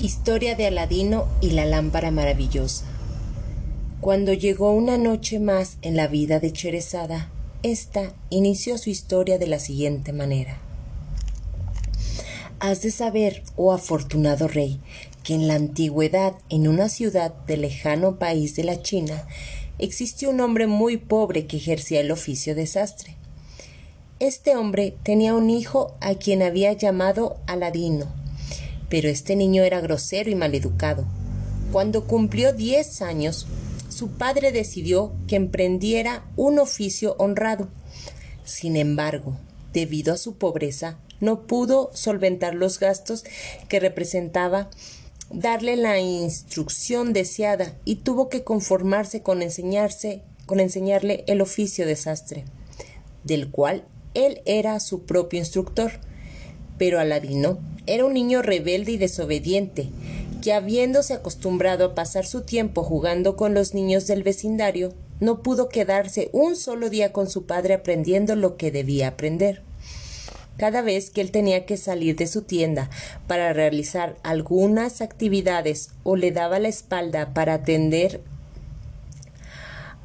[0.00, 2.84] Historia de Aladino y la lámpara maravillosa.
[4.00, 7.32] Cuando llegó una noche más en la vida de Cherezada,
[7.64, 10.58] ésta inició su historia de la siguiente manera.
[12.60, 14.78] Has de saber, oh afortunado rey,
[15.24, 19.26] que en la antigüedad, en una ciudad del lejano país de la China,
[19.80, 23.16] existió un hombre muy pobre que ejercía el oficio de sastre.
[24.20, 28.06] Este hombre tenía un hijo a quien había llamado Aladino,
[28.88, 31.04] pero este niño era grosero y maleducado.
[31.72, 33.46] Cuando cumplió diez años,
[33.88, 37.68] su padre decidió que emprendiera un oficio honrado.
[38.44, 39.36] Sin embargo,
[39.72, 43.24] debido a su pobreza, no pudo solventar los gastos
[43.68, 44.70] que representaba
[45.30, 49.40] darle la instrucción deseada y tuvo que conformarse con
[50.46, 52.44] con enseñarle el oficio de sastre,
[53.24, 55.92] del cual él era su propio instructor.
[56.78, 57.58] Pero Aladino
[57.88, 59.88] era un niño rebelde y desobediente,
[60.42, 65.70] que habiéndose acostumbrado a pasar su tiempo jugando con los niños del vecindario, no pudo
[65.70, 69.62] quedarse un solo día con su padre aprendiendo lo que debía aprender.
[70.58, 72.90] Cada vez que él tenía que salir de su tienda
[73.26, 78.20] para realizar algunas actividades o le daba la espalda para atender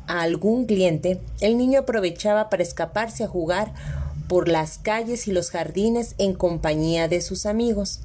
[0.08, 3.74] a algún cliente, el niño aprovechaba para escaparse a jugar
[4.28, 8.02] por las calles y los jardines en compañía de sus amigos.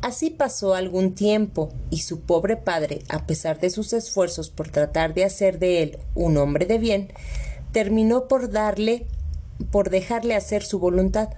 [0.00, 5.12] Así pasó algún tiempo y su pobre padre, a pesar de sus esfuerzos por tratar
[5.14, 7.12] de hacer de él un hombre de bien,
[7.72, 9.06] terminó por darle
[9.70, 11.30] por dejarle hacer su voluntad,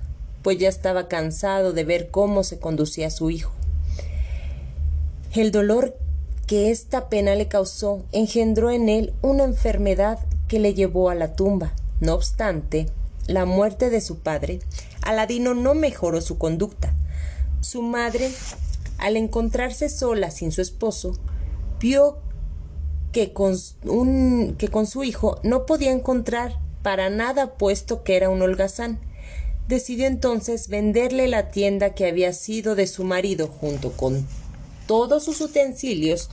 [0.42, 3.52] pues ya estaba cansado de ver cómo se conducía su hijo.
[5.34, 5.96] El dolor
[6.46, 11.34] que esta pena le causó engendró en él una enfermedad que le llevó a la
[11.34, 11.72] tumba.
[12.00, 12.86] No obstante,
[13.30, 14.58] la muerte de su padre,
[15.02, 16.94] Aladino no mejoró su conducta.
[17.60, 18.30] Su madre,
[18.98, 21.16] al encontrarse sola sin su esposo,
[21.78, 22.18] vio
[23.12, 28.98] que con, su hijo no podía encontrar para nada puesto que era un holgazán.
[29.68, 34.26] Decidió entonces venderle la tienda que había sido de su marido junto con
[34.86, 36.30] todos sus utensilios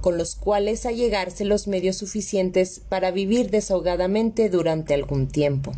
[0.00, 5.72] con los cuales allegarse los medios suficientes para vivir desahogadamente durante algún tiempo.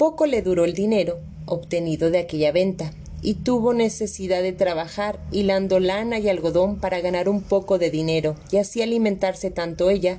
[0.00, 5.78] Poco le duró el dinero obtenido de aquella venta, y tuvo necesidad de trabajar hilando
[5.78, 10.18] lana y algodón para ganar un poco de dinero y así alimentarse tanto ella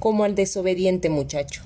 [0.00, 1.62] como al desobediente muchacho,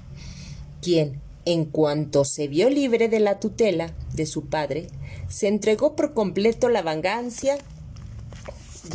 [0.82, 4.88] quien, en cuanto se vio libre de la tutela de su padre,
[5.30, 7.56] se entregó por completo vagancia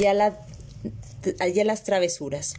[0.08, 0.40] a, la,
[1.52, 2.54] y a las travesuras.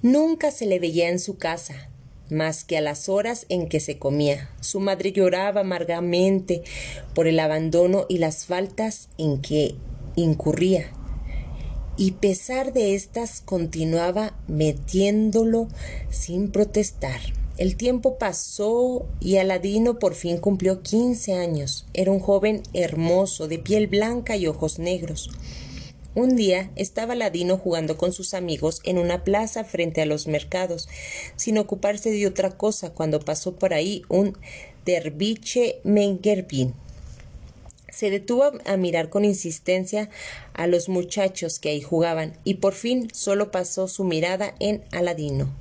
[0.00, 1.90] Nunca se le veía en su casa,
[2.34, 4.50] más que a las horas en que se comía.
[4.60, 6.62] Su madre lloraba amargamente
[7.14, 9.76] por el abandono y las faltas en que
[10.16, 10.90] incurría.
[11.96, 15.68] Y pesar de éstas continuaba metiéndolo
[16.10, 17.20] sin protestar.
[17.56, 21.86] El tiempo pasó y Aladino por fin cumplió quince años.
[21.94, 25.30] Era un joven hermoso, de piel blanca y ojos negros.
[26.16, 30.88] Un día estaba Ladino jugando con sus amigos en una plaza frente a los mercados,
[31.34, 34.38] sin ocuparse de otra cosa cuando pasó por ahí un
[34.84, 36.72] derviche Mengerbin.
[37.92, 40.08] Se detuvo a mirar con insistencia
[40.52, 45.52] a los muchachos que ahí jugaban y por fin solo pasó su mirada en Aladino.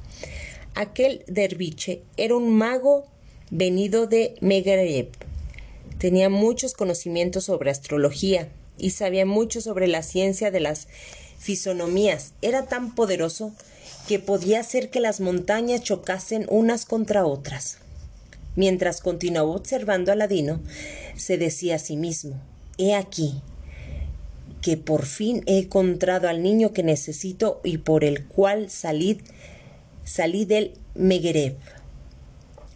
[0.75, 3.08] Aquel derviche era un mago
[3.50, 5.09] venido de Megreb.
[5.97, 10.88] Tenía muchos conocimientos sobre astrología, y sabía mucho sobre la ciencia de las
[11.38, 12.34] fisonomías.
[12.41, 13.53] Era tan poderoso
[14.07, 17.78] que podía hacer que las montañas chocasen unas contra otras.
[18.56, 20.59] Mientras continuaba observando a Ladino,
[21.16, 22.39] se decía a sí mismo
[22.78, 23.41] He aquí
[24.62, 29.19] que por fin he encontrado al niño que necesito y por el cual salí,
[30.06, 31.57] salí del Megereb.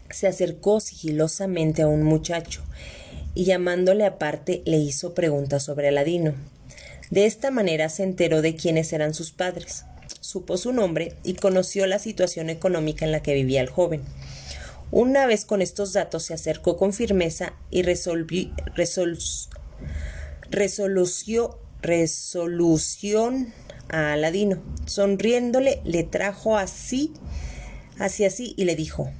[0.09, 2.61] Se acercó sigilosamente a un muchacho
[3.37, 6.33] y llamándole aparte le hizo preguntas sobre Aladino.
[7.11, 9.85] De esta manera se enteró de quiénes eran sus padres,
[10.21, 14.01] supo su nombre y conoció la situación económica en la que vivía el joven.
[14.89, 18.49] Una vez con estos datos se acercó con firmeza y resolvió,
[21.79, 23.53] resolución
[23.87, 24.63] a Aladino.
[24.87, 27.13] Sonriéndole, le trajo así,
[27.99, 29.11] hacia así y le dijo: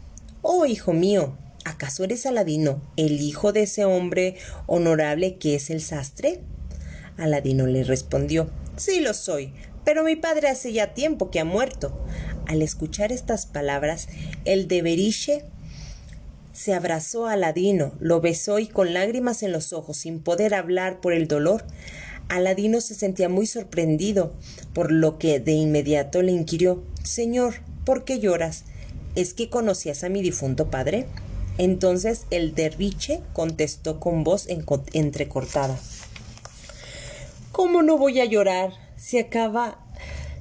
[0.41, 1.37] Oh, hijo mío,
[1.67, 4.35] ¿acaso eres Aladino, el hijo de ese hombre
[4.65, 6.41] honorable que es el sastre?
[7.17, 9.53] Aladino le respondió Sí lo soy,
[9.83, 11.99] pero mi padre hace ya tiempo que ha muerto.
[12.45, 14.07] Al escuchar estas palabras,
[14.45, 15.45] el de Beriche
[16.53, 21.01] se abrazó a Aladino, lo besó y con lágrimas en los ojos, sin poder hablar
[21.01, 21.65] por el dolor,
[22.29, 24.33] Aladino se sentía muy sorprendido,
[24.73, 27.55] por lo que de inmediato le inquirió Señor,
[27.85, 28.65] ¿por qué lloras?
[29.15, 31.07] ¿Es que conocías a mi difunto padre?
[31.57, 34.47] Entonces el derviche contestó con voz
[34.93, 35.79] entrecortada
[37.57, 39.79] ¿Cómo no voy a llorar si acaba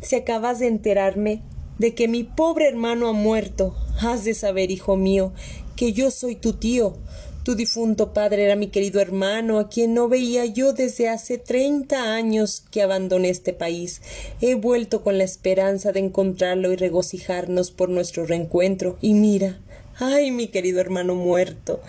[0.02, 1.42] si acabas de enterarme
[1.78, 3.74] de que mi pobre hermano ha muerto?
[4.00, 5.32] Has de saber, hijo mío,
[5.76, 6.98] que yo soy tu tío.
[7.42, 12.14] Tu difunto padre era mi querido hermano, a quien no veía yo desde hace treinta
[12.14, 14.02] años que abandoné este país.
[14.42, 18.98] He vuelto con la esperanza de encontrarlo y regocijarnos por nuestro reencuentro.
[19.00, 19.60] Y mira,
[19.98, 21.80] ay, mi querido hermano muerto.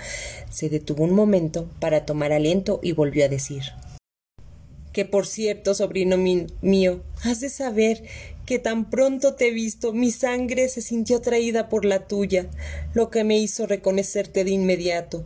[0.49, 3.63] Se detuvo un momento para tomar aliento y volvió a decir
[4.97, 8.01] que por cierto, sobrino mío, has de saber
[8.47, 12.47] que tan pronto te he visto mi sangre se sintió atraída por la tuya,
[12.95, 15.23] lo que me hizo reconocerte de inmediato,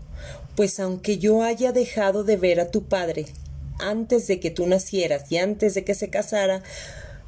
[0.57, 3.27] pues aunque yo haya dejado de ver a tu padre
[3.79, 6.63] antes de que tú nacieras y antes de que se casara,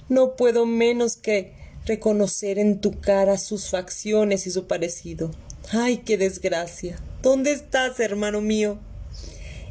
[0.09, 1.53] no puedo menos que
[1.85, 5.31] reconocer en tu cara sus facciones y su parecido.
[5.71, 6.97] ¡Ay, qué desgracia!
[7.21, 8.79] ¿Dónde estás, hermano mío?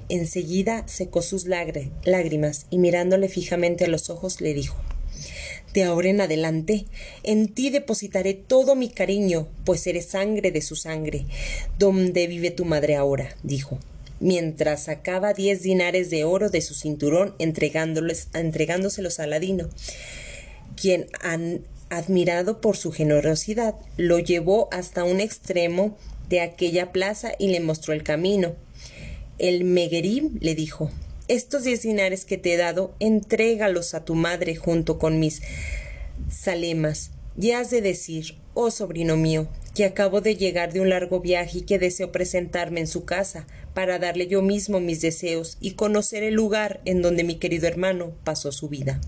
[0.08, 4.76] Enseguida secó sus lágrimas y mirándole fijamente a los ojos le dijo
[5.72, 6.86] De ahora en adelante,
[7.22, 11.26] en ti depositaré todo mi cariño, pues eres sangre de su sangre.
[11.78, 13.36] ¿Dónde vive tu madre ahora?
[13.42, 13.78] dijo
[14.22, 19.68] mientras sacaba diez dinares de oro de su cinturón entregándoselos a Ladino,
[20.80, 21.08] quien,
[21.96, 25.96] admirado por su generosidad, lo llevó hasta un extremo
[26.28, 28.54] de aquella plaza y le mostró el camino.
[29.38, 30.90] El Meguerim le dijo
[31.28, 35.42] Estos diez dinares que te he dado, entrégalos a tu madre junto con mis
[36.30, 37.10] salemas.
[37.38, 41.58] Y has de decir, oh sobrino mío, que acabo de llegar de un largo viaje
[41.58, 46.22] y que deseo presentarme en su casa para darle yo mismo mis deseos y conocer
[46.22, 49.00] el lugar en donde mi querido hermano pasó su vida.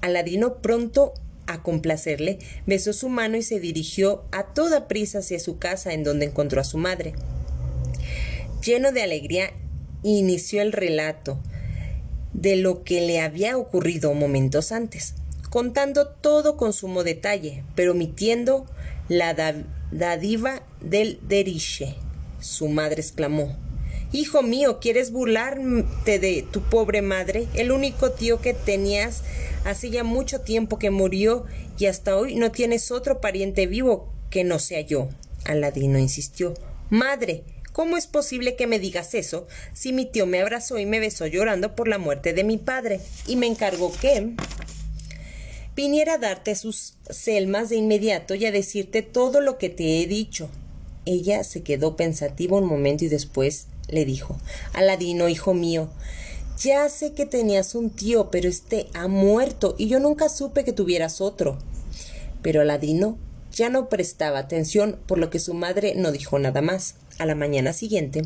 [0.00, 1.14] Aladino pronto
[1.52, 6.04] a complacerle, besó su mano y se dirigió a toda prisa hacia su casa en
[6.04, 7.14] donde encontró a su madre.
[8.64, 9.52] Lleno de alegría,
[10.02, 11.38] inició el relato
[12.32, 15.14] de lo que le había ocurrido momentos antes,
[15.50, 18.66] contando todo con sumo detalle, pero omitiendo
[19.08, 19.34] la
[19.90, 21.96] dadiva del deriche.
[22.40, 23.56] Su madre exclamó
[24.12, 27.46] Hijo mío, ¿quieres burlarte de tu pobre madre?
[27.54, 29.22] El único tío que tenías
[29.64, 31.44] hace ya mucho tiempo que murió
[31.78, 35.08] y hasta hoy no tienes otro pariente vivo que no sea yo.
[35.44, 36.54] Aladino insistió.
[36.90, 40.98] Madre, ¿Cómo es posible que me digas eso si mi tío me abrazó y me
[40.98, 44.34] besó llorando por la muerte de mi padre y me encargó que
[45.76, 50.06] viniera a darte sus selmas de inmediato y a decirte todo lo que te he
[50.06, 50.50] dicho?
[51.06, 54.36] Ella se quedó pensativa un momento y después le dijo
[54.72, 55.90] Aladino, hijo mío,
[56.60, 60.74] ya sé que tenías un tío, pero este ha muerto y yo nunca supe que
[60.74, 61.58] tuvieras otro.
[62.42, 63.18] Pero Aladino
[63.50, 66.96] ya no prestaba atención, por lo que su madre no dijo nada más.
[67.18, 68.22] A la mañana siguiente,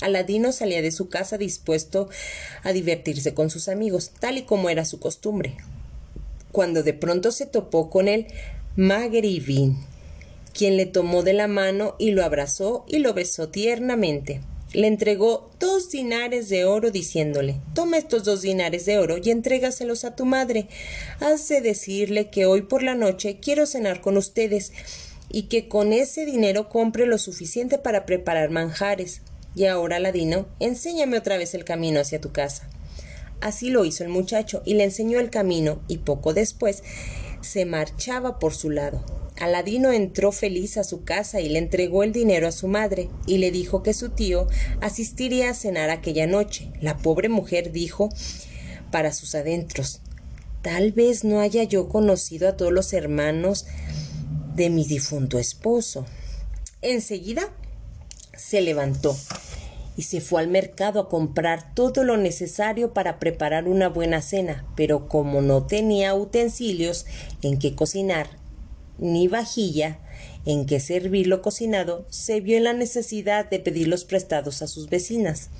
[0.00, 2.08] Aladino salía de su casa dispuesto
[2.62, 5.56] a divertirse con sus amigos, tal y como era su costumbre.
[6.52, 8.26] Cuando de pronto se topó con el
[8.76, 9.78] Magribin,
[10.54, 14.40] quien le tomó de la mano y lo abrazó y lo besó tiernamente.
[14.72, 20.04] Le entregó dos dinares de oro diciéndole Toma estos dos dinares de oro y entrégaselos
[20.04, 20.68] a tu madre.
[21.20, 24.72] Hace decirle que hoy por la noche quiero cenar con ustedes
[25.30, 29.22] y que con ese dinero compre lo suficiente para preparar manjares.
[29.54, 32.68] Y ahora, Ladino, enséñame otra vez el camino hacia tu casa.
[33.40, 36.82] Así lo hizo el muchacho y le enseñó el camino y poco después
[37.40, 39.02] se marchaba por su lado.
[39.40, 43.38] Aladino entró feliz a su casa y le entregó el dinero a su madre y
[43.38, 44.48] le dijo que su tío
[44.80, 46.72] asistiría a cenar aquella noche.
[46.80, 48.08] La pobre mujer dijo
[48.90, 50.00] para sus adentros
[50.62, 53.66] Tal vez no haya yo conocido a todos los hermanos
[54.56, 56.04] de mi difunto esposo.
[56.82, 57.48] Enseguida
[58.36, 59.16] se levantó
[59.96, 64.66] y se fue al mercado a comprar todo lo necesario para preparar una buena cena,
[64.76, 67.06] pero como no tenía utensilios
[67.42, 68.37] en que cocinar
[68.98, 69.98] ni vajilla
[70.44, 74.88] en que servir lo cocinado, se vio en la necesidad de pedirlos prestados a sus
[74.88, 75.50] vecinas.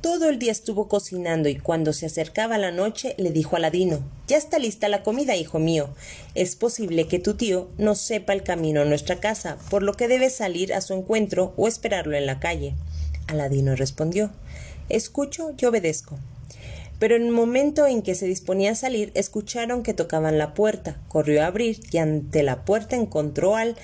[0.00, 4.02] Todo el día estuvo cocinando y cuando se acercaba la noche le dijo a Ladino
[4.28, 5.90] Ya está lista la comida, hijo mío.
[6.34, 10.08] Es posible que tu tío no sepa el camino a nuestra casa, por lo que
[10.08, 12.74] debes salir a su encuentro o esperarlo en la calle.
[13.26, 14.30] Aladino respondió
[14.88, 16.18] Escucho y obedezco.
[17.00, 21.00] Pero en el momento en que se disponía a salir, escucharon que tocaban la puerta.
[21.08, 23.74] Corrió a abrir y ante la puerta encontró al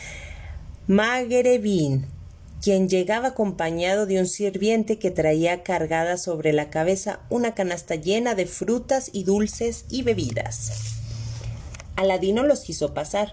[0.86, 2.04] Magrebín,
[2.62, 8.34] quien llegaba acompañado de un sirviente que traía cargada sobre la cabeza una canasta llena
[8.34, 10.98] de frutas y dulces y bebidas.
[11.96, 13.32] Aladino los quiso pasar.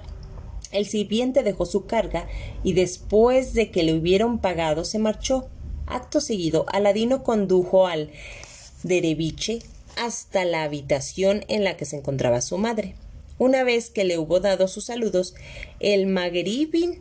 [0.72, 2.26] El sirviente dejó su carga
[2.64, 5.50] y después de que le hubieron pagado se marchó.
[5.88, 8.12] Acto seguido, Aladino condujo al
[8.84, 9.60] dereviche
[9.98, 12.96] hasta la habitación en la que se encontraba su madre.
[13.38, 15.36] Una vez que le hubo dado sus saludos,
[15.80, 17.00] el maghribin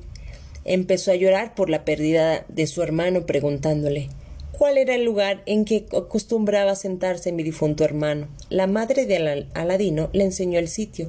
[0.65, 4.09] empezó a llorar por la pérdida de su hermano, preguntándole
[4.63, 8.29] cuál era el lugar en que acostumbraba sentarse mi difunto hermano.
[8.49, 11.09] La madre de Aladino le enseñó el sitio,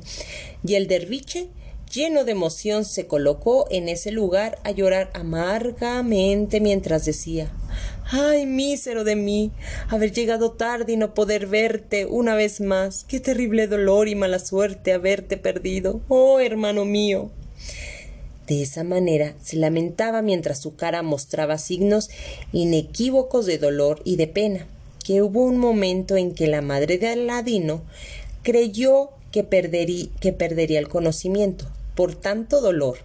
[0.66, 1.50] y el derviche,
[1.94, 7.52] lleno de emoción, se colocó en ese lugar a llorar amargamente mientras decía
[8.12, 9.52] Ay, mísero de mí,
[9.90, 13.06] haber llegado tarde y no poder verte una vez más.
[13.08, 16.02] Qué terrible dolor y mala suerte haberte perdido.
[16.10, 17.30] Oh, hermano mío.
[18.48, 22.10] De esa manera se lamentaba mientras su cara mostraba signos
[22.52, 24.68] inequívocos de dolor y de pena,
[25.04, 27.84] que hubo un momento en que la madre de Aladino
[28.42, 29.46] creyó que,
[30.20, 32.98] que perdería el conocimiento por tanto dolor,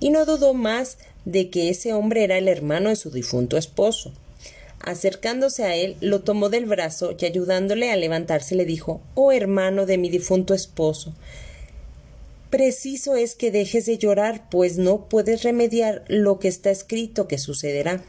[0.00, 4.12] y no dudó más de que ese hombre era el hermano de su difunto esposo.
[4.80, 9.86] Acercándose a él, lo tomó del brazo y ayudándole a levantarse le dijo Oh hermano
[9.86, 11.14] de mi difunto esposo,
[12.50, 17.38] Preciso es que dejes de llorar, pues no puedes remediar lo que está escrito que
[17.38, 18.04] sucederá.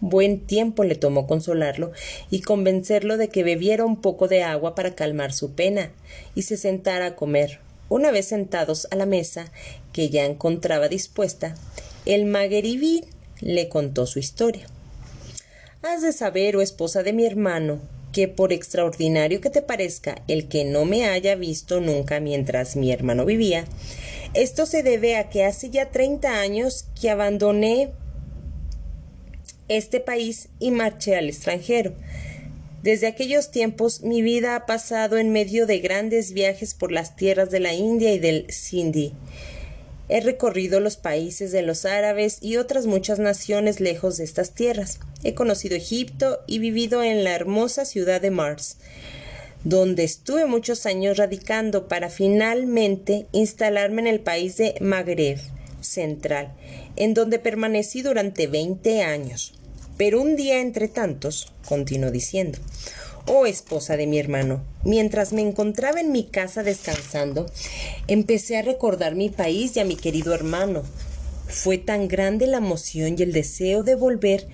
[0.00, 1.92] Buen tiempo le tomó consolarlo
[2.30, 5.92] y convencerlo de que bebiera un poco de agua para calmar su pena
[6.34, 7.60] y se sentara a comer.
[7.90, 9.50] Una vez sentados a la mesa,
[9.92, 11.56] que ya encontraba dispuesta,
[12.06, 13.04] el magueribí
[13.40, 14.66] le contó su historia.
[15.82, 17.80] Has de saber, oh esposa de mi hermano,
[18.12, 22.92] que por extraordinario que te parezca el que no me haya visto nunca mientras mi
[22.92, 23.64] hermano vivía,
[24.34, 27.90] esto se debe a que hace ya treinta años que abandoné
[29.66, 31.94] este país y marché al extranjero.
[32.82, 37.50] Desde aquellos tiempos mi vida ha pasado en medio de grandes viajes por las tierras
[37.50, 39.12] de la India y del Sindhi.
[40.08, 44.98] He recorrido los países de los árabes y otras muchas naciones lejos de estas tierras.
[45.22, 48.78] He conocido Egipto y vivido en la hermosa ciudad de Mars,
[49.62, 55.38] donde estuve muchos años radicando para finalmente instalarme en el país de Magreb
[55.80, 56.54] central,
[56.96, 59.59] en donde permanecí durante veinte años.
[60.00, 62.58] Pero un día entre tantos, continuó diciendo,
[63.26, 67.44] Oh esposa de mi hermano, mientras me encontraba en mi casa descansando,
[68.08, 70.84] empecé a recordar mi país y a mi querido hermano.
[71.48, 74.48] Fue tan grande la emoción y el deseo de volver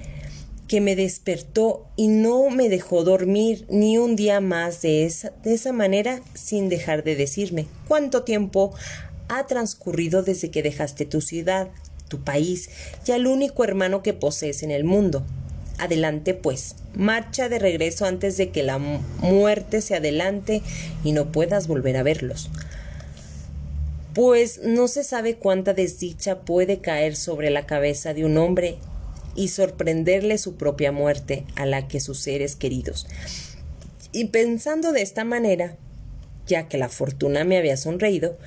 [0.66, 5.54] que me despertó y no me dejó dormir ni un día más de esa, de
[5.54, 8.74] esa manera sin dejar de decirme cuánto tiempo
[9.28, 11.68] ha transcurrido desde que dejaste tu ciudad,
[12.08, 12.70] tu país
[13.06, 15.24] y al único hermano que posees en el mundo.
[15.78, 20.62] Adelante, pues, marcha de regreso antes de que la muerte se adelante
[21.04, 22.50] y no puedas volver a verlos.
[24.14, 28.78] Pues no se sabe cuánta desdicha puede caer sobre la cabeza de un hombre
[29.34, 33.06] y sorprenderle su propia muerte a la que sus seres queridos.
[34.12, 35.76] Y pensando de esta manera,
[36.46, 38.38] ya que la fortuna me había sonreído,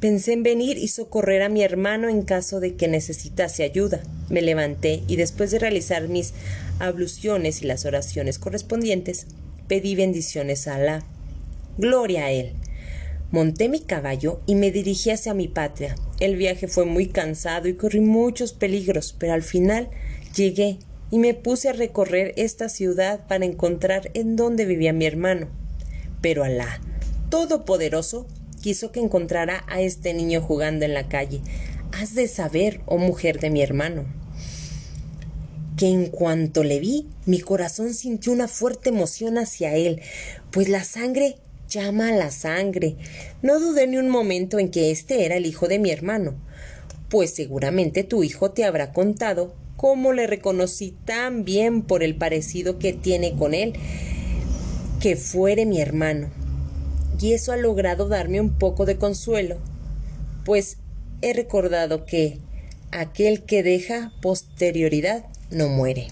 [0.00, 4.02] Pensé en venir y socorrer a mi hermano en caso de que necesitase ayuda.
[4.28, 6.34] Me levanté y después de realizar mis
[6.78, 9.26] abluciones y las oraciones correspondientes,
[9.68, 11.02] pedí bendiciones a Alá.
[11.78, 12.52] Gloria a él.
[13.30, 15.96] Monté mi caballo y me dirigí hacia mi patria.
[16.20, 19.88] El viaje fue muy cansado y corrí muchos peligros, pero al final
[20.34, 20.78] llegué
[21.10, 25.48] y me puse a recorrer esta ciudad para encontrar en dónde vivía mi hermano.
[26.20, 26.80] Pero Alá,
[27.30, 28.26] Todopoderoso,
[28.66, 31.40] quiso que encontrara a este niño jugando en la calle.
[31.92, 34.04] Has de saber, oh mujer de mi hermano,
[35.76, 40.00] que en cuanto le vi, mi corazón sintió una fuerte emoción hacia él,
[40.50, 41.36] pues la sangre
[41.68, 42.96] llama a la sangre.
[43.40, 46.34] No dudé ni un momento en que este era el hijo de mi hermano,
[47.08, 52.80] pues seguramente tu hijo te habrá contado cómo le reconocí tan bien por el parecido
[52.80, 53.74] que tiene con él,
[55.00, 56.45] que fuere mi hermano
[57.20, 59.58] y eso ha logrado darme un poco de consuelo,
[60.44, 60.78] pues
[61.22, 62.38] he recordado que
[62.90, 66.08] aquel que deja posterioridad no muere.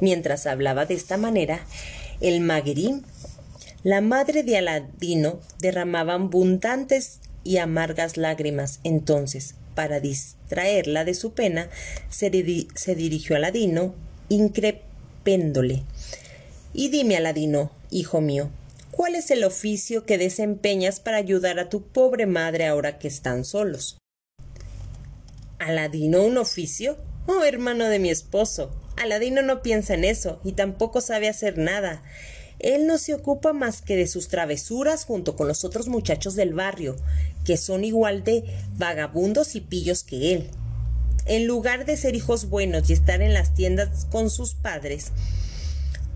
[0.00, 1.60] Mientras hablaba de esta manera,
[2.20, 3.02] el Magherim,
[3.84, 8.80] la madre de Aladino, derramaba abundantes y amargas lágrimas.
[8.84, 11.68] Entonces, para distraerla de su pena,
[12.08, 12.30] se,
[12.74, 13.94] se dirigió a Aladino,
[14.28, 15.82] increpéndole.
[16.74, 18.50] Y dime, Aladino, hijo mío,
[18.92, 23.46] ¿Cuál es el oficio que desempeñas para ayudar a tu pobre madre ahora que están
[23.46, 23.96] solos?
[25.58, 26.98] ¿Aladino un oficio?
[27.26, 28.70] Oh, hermano de mi esposo,
[29.02, 32.02] Aladino no piensa en eso y tampoco sabe hacer nada.
[32.58, 36.52] Él no se ocupa más que de sus travesuras junto con los otros muchachos del
[36.52, 36.96] barrio,
[37.46, 38.44] que son igual de
[38.76, 40.50] vagabundos y pillos que él.
[41.24, 45.12] En lugar de ser hijos buenos y estar en las tiendas con sus padres,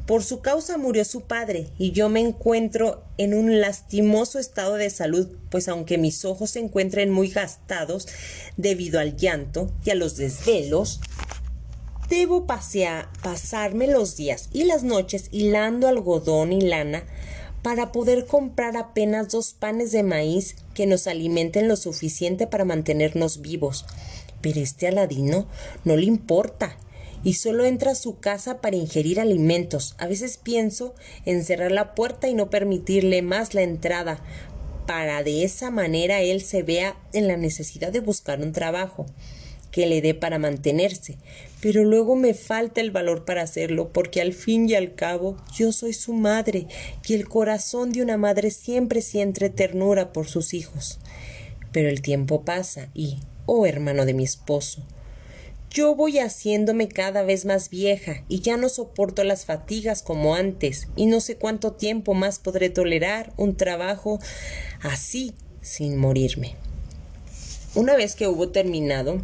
[0.07, 4.89] por su causa murió su padre y yo me encuentro en un lastimoso estado de
[4.89, 8.07] salud, pues aunque mis ojos se encuentren muy gastados
[8.57, 11.01] debido al llanto y a los desvelos,
[12.09, 17.05] debo pasear, pasarme los días y las noches hilando algodón y lana
[17.63, 23.41] para poder comprar apenas dos panes de maíz que nos alimenten lo suficiente para mantenernos
[23.41, 23.87] vivos.
[24.41, 25.49] Pero este Aladino
[25.85, 26.77] no le importa
[27.27, 29.97] y solo entra a su casa para ingerir alimentos.
[29.99, 34.23] A veces pienso en cerrar la puerta y no permitirle más la entrada,
[34.87, 39.07] para de esa manera él se vea en la necesidad de buscar un trabajo
[39.73, 41.19] que le dé para mantenerse,
[41.61, 45.73] pero luego me falta el valor para hacerlo, porque al fin y al cabo yo
[45.73, 46.69] soy su madre,
[47.09, 51.01] y el corazón de una madre siempre siente ternura por sus hijos.
[51.73, 53.17] Pero el tiempo pasa y,
[53.47, 54.85] oh hermano de mi esposo,
[55.71, 60.89] yo voy haciéndome cada vez más vieja y ya no soporto las fatigas como antes
[60.97, 64.19] y no sé cuánto tiempo más podré tolerar un trabajo
[64.81, 66.55] así sin morirme.
[67.75, 69.21] Una vez que hubo terminado,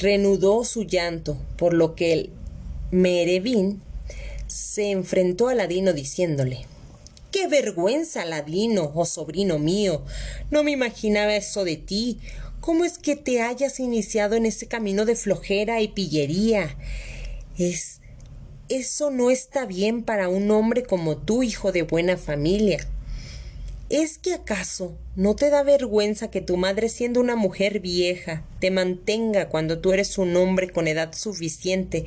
[0.00, 2.30] reanudó su llanto, por lo que el
[2.90, 3.82] Merevín
[4.46, 6.66] se enfrentó a Ladino diciéndole
[7.30, 10.02] ¡Qué vergüenza, Ladino, oh sobrino mío!
[10.50, 12.18] No me imaginaba eso de ti.
[12.68, 16.76] ¿Cómo es que te hayas iniciado en ese camino de flojera y pillería?
[17.56, 18.02] Es.
[18.68, 22.86] Eso no está bien para un hombre como tú, hijo de buena familia.
[23.88, 28.70] ¿Es que acaso no te da vergüenza que tu madre, siendo una mujer vieja, te
[28.70, 32.04] mantenga cuando tú eres un hombre con edad suficiente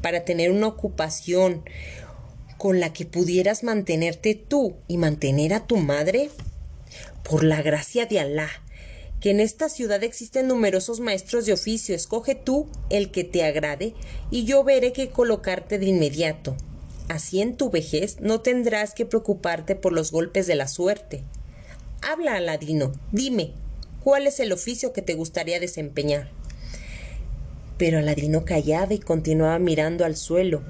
[0.00, 1.64] para tener una ocupación
[2.56, 6.30] con la que pudieras mantenerte tú y mantener a tu madre?
[7.22, 8.48] Por la gracia de Alá,
[9.20, 11.94] que en esta ciudad existen numerosos maestros de oficio.
[11.94, 13.94] Escoge tú el que te agrade
[14.30, 16.56] y yo veré qué colocarte de inmediato.
[17.08, 21.24] Así en tu vejez no tendrás que preocuparte por los golpes de la suerte.
[22.02, 23.52] Habla, Aladino, dime,
[24.04, 26.28] ¿cuál es el oficio que te gustaría desempeñar?
[27.76, 30.62] Pero Aladino callaba y continuaba mirando al suelo,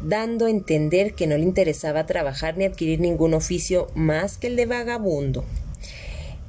[0.00, 4.56] dando a entender que no le interesaba trabajar ni adquirir ningún oficio más que el
[4.56, 5.44] de vagabundo.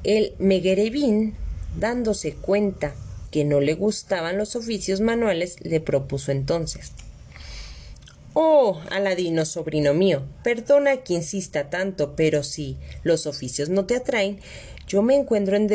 [0.06, 1.34] El Meguerebín,
[1.80, 2.94] dándose cuenta
[3.32, 6.92] que no le gustaban los oficios manuales, le propuso entonces
[8.32, 14.38] Oh, Aladino, sobrino mío, perdona que insista tanto, pero si los oficios no te atraen,
[14.86, 15.68] yo me encuentro en,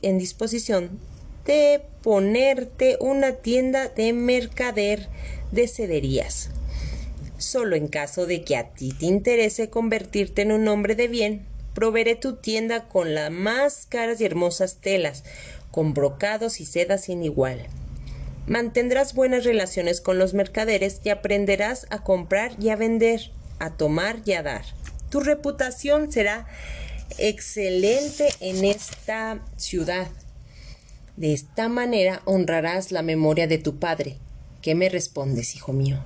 [0.00, 0.98] en disposición
[1.44, 5.08] de ponerte una tienda de mercader
[5.52, 6.48] de cederías.
[7.36, 11.53] Solo en caso de que a ti te interese convertirte en un hombre de bien,
[11.74, 15.24] proveeré tu tienda con las más caras y hermosas telas,
[15.70, 17.66] con brocados y sedas sin igual.
[18.46, 24.18] Mantendrás buenas relaciones con los mercaderes y aprenderás a comprar y a vender, a tomar
[24.24, 24.64] y a dar.
[25.10, 26.46] Tu reputación será
[27.18, 30.08] excelente en esta ciudad.
[31.16, 34.18] De esta manera honrarás la memoria de tu padre.
[34.62, 36.02] ¿Qué me respondes, hijo mío?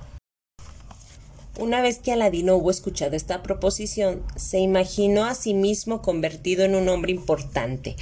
[1.59, 6.73] Una vez que Aladino hubo escuchado esta proposición, se imaginó a sí mismo convertido en
[6.73, 7.97] un hombre importante,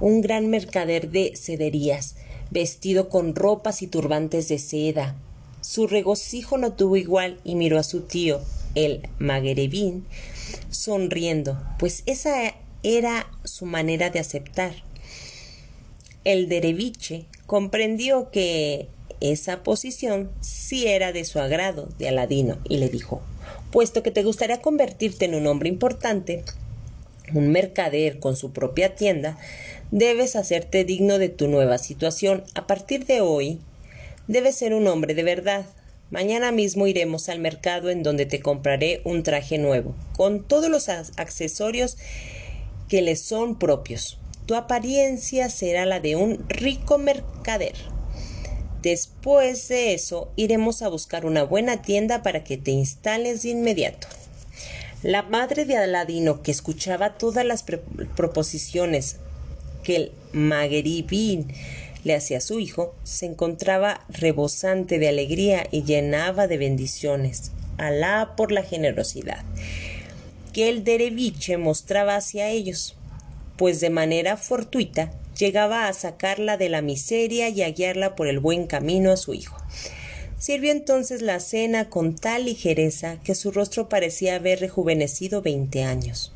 [0.00, 2.16] un gran mercader de cederías,
[2.50, 5.14] vestido con ropas y turbantes de seda.
[5.60, 8.40] Su regocijo no tuvo igual y miró a su tío,
[8.74, 10.06] el Maguerebín,
[10.70, 14.72] sonriendo, pues esa era su manera de aceptar.
[16.24, 18.88] El dereviche comprendió que
[19.30, 23.22] esa posición sí era de su agrado de Aladino y le dijo
[23.72, 26.44] puesto que te gustaría convertirte en un hombre importante,
[27.34, 29.38] un mercader con su propia tienda,
[29.90, 32.44] debes hacerte digno de tu nueva situación.
[32.54, 33.60] A partir de hoy,
[34.28, 35.64] debes ser un hombre de verdad.
[36.10, 40.90] Mañana mismo iremos al mercado en donde te compraré un traje nuevo, con todos los
[40.90, 41.96] accesorios
[42.88, 44.18] que le son propios.
[44.44, 47.74] Tu apariencia será la de un rico mercader.
[48.82, 54.08] Después de eso, iremos a buscar una buena tienda para que te instales de inmediato.
[55.04, 57.64] La madre de Aladino, que escuchaba todas las
[58.16, 59.16] proposiciones
[59.84, 61.52] que el Magueribín
[62.02, 67.52] le hacía a su hijo, se encontraba rebosante de alegría y llenaba de bendiciones.
[67.78, 69.44] Alá por la generosidad
[70.52, 72.94] que el dereviche mostraba hacia ellos,
[73.56, 78.38] pues de manera fortuita llegaba a sacarla de la miseria y a guiarla por el
[78.38, 79.56] buen camino a su hijo.
[80.38, 86.32] Sirvió entonces la cena con tal ligereza que su rostro parecía haber rejuvenecido veinte años.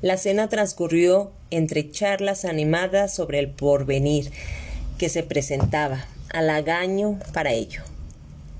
[0.00, 4.30] La cena transcurrió entre charlas animadas sobre el porvenir
[4.96, 7.82] que se presentaba, halagaño para ello.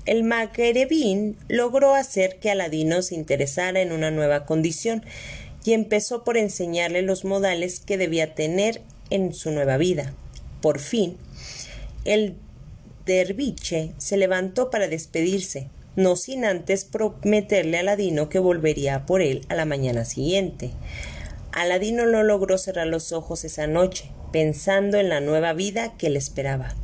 [0.05, 5.03] El Magrebín logró hacer que Aladino se interesara en una nueva condición
[5.63, 10.13] y empezó por enseñarle los modales que debía tener en su nueva vida.
[10.61, 11.17] Por fin,
[12.05, 12.35] el
[13.05, 19.45] derviche se levantó para despedirse, no sin antes prometerle a Aladino que volvería por él
[19.49, 20.71] a la mañana siguiente.
[21.51, 26.19] Aladino no logró cerrar los ojos esa noche, pensando en la nueva vida que le
[26.19, 26.75] esperaba.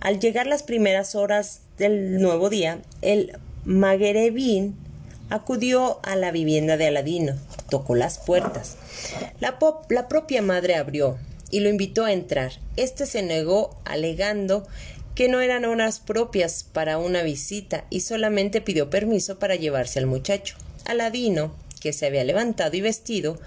[0.00, 4.76] Al llegar las primeras horas del nuevo día, el Magrebín
[5.30, 7.34] acudió a la vivienda de Aladino,
[7.68, 8.76] tocó las puertas.
[9.40, 11.18] La, la propia madre abrió
[11.50, 12.52] y lo invitó a entrar.
[12.76, 14.66] Este se negó alegando
[15.14, 20.06] que no eran horas propias para una visita y solamente pidió permiso para llevarse al
[20.06, 20.56] muchacho.
[20.84, 23.40] Aladino, que se había levantado y vestido,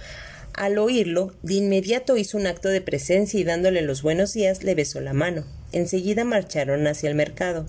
[0.53, 4.75] al oírlo, de inmediato hizo un acto de presencia y dándole los buenos días le
[4.75, 5.45] besó la mano.
[5.71, 7.67] Enseguida marcharon hacia el mercado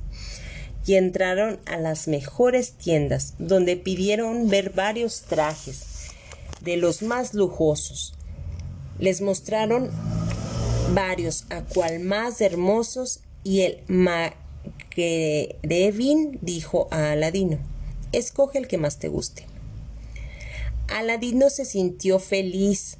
[0.86, 5.89] y entraron a las mejores tiendas, donde pidieron ver varios trajes
[6.62, 8.14] de los más lujosos.
[8.98, 9.90] Les mostraron
[10.94, 14.28] varios, a cual más hermosos, y el Magrebin
[16.42, 17.58] dijo a Aladino,
[18.12, 19.46] escoge el que más te guste.
[20.88, 22.98] Aladino se sintió feliz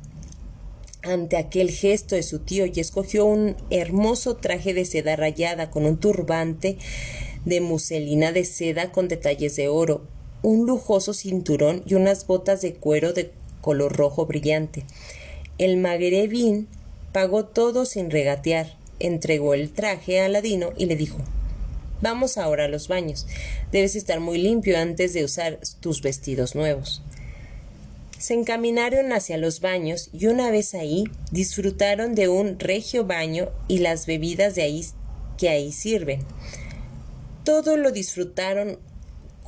[1.02, 5.86] ante aquel gesto de su tío y escogió un hermoso traje de seda rayada con
[5.86, 6.78] un turbante
[7.44, 10.06] de muselina de seda con detalles de oro,
[10.42, 14.84] un lujoso cinturón y unas botas de cuero de color rojo brillante.
[15.58, 16.68] El magrebín
[17.12, 21.18] pagó todo sin regatear, entregó el traje a Aladino y le dijo
[22.02, 23.26] Vamos ahora a los baños.
[23.72, 27.02] Debes estar muy limpio antes de usar tus vestidos nuevos.
[28.18, 33.78] Se encaminaron hacia los baños y una vez ahí disfrutaron de un regio baño y
[33.78, 34.84] las bebidas de ahí
[35.36, 36.20] que ahí sirven.
[37.44, 38.78] Todo lo disfrutaron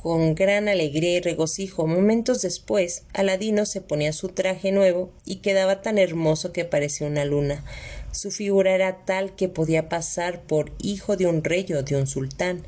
[0.03, 1.87] con gran alegría y regocijo.
[1.87, 7.23] Momentos después, Aladino se ponía su traje nuevo y quedaba tan hermoso que parecía una
[7.23, 7.63] luna.
[8.11, 12.05] Su figura era tal que podía pasar por hijo de un rey o de un
[12.05, 12.63] sultán.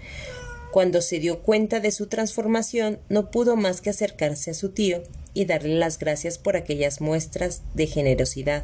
[0.72, 5.04] Cuando se dio cuenta de su transformación, no pudo más que acercarse a su tío
[5.34, 8.64] y darle las gracias por aquellas muestras de generosidad,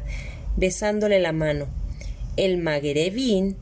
[0.56, 1.68] besándole la mano.
[2.38, 3.54] El magrebín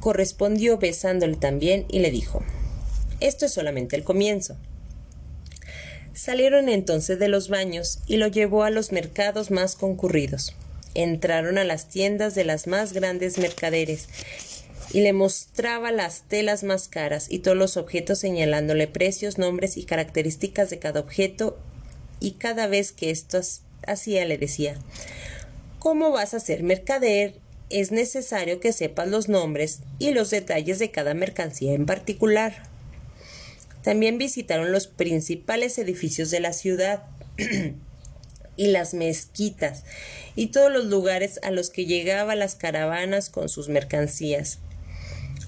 [0.00, 2.42] correspondió besándole también y le dijo
[3.20, 4.56] Esto es solamente el comienzo.
[6.14, 10.54] Salieron entonces de los baños y lo llevó a los mercados más concurridos.
[10.94, 14.08] Entraron a las tiendas de las más grandes mercaderes
[14.92, 19.84] y le mostraba las telas más caras y todos los objetos señalándole precios, nombres y
[19.84, 21.58] características de cada objeto
[22.20, 23.40] y cada vez que esto
[23.86, 24.76] hacía le decía
[25.78, 27.34] ¿Cómo vas a ser mercader
[27.70, 32.62] es necesario que sepas los nombres y los detalles de cada mercancía en particular.
[33.82, 37.04] También visitaron los principales edificios de la ciudad
[38.56, 39.84] y las mezquitas
[40.34, 44.58] y todos los lugares a los que llegaban las caravanas con sus mercancías.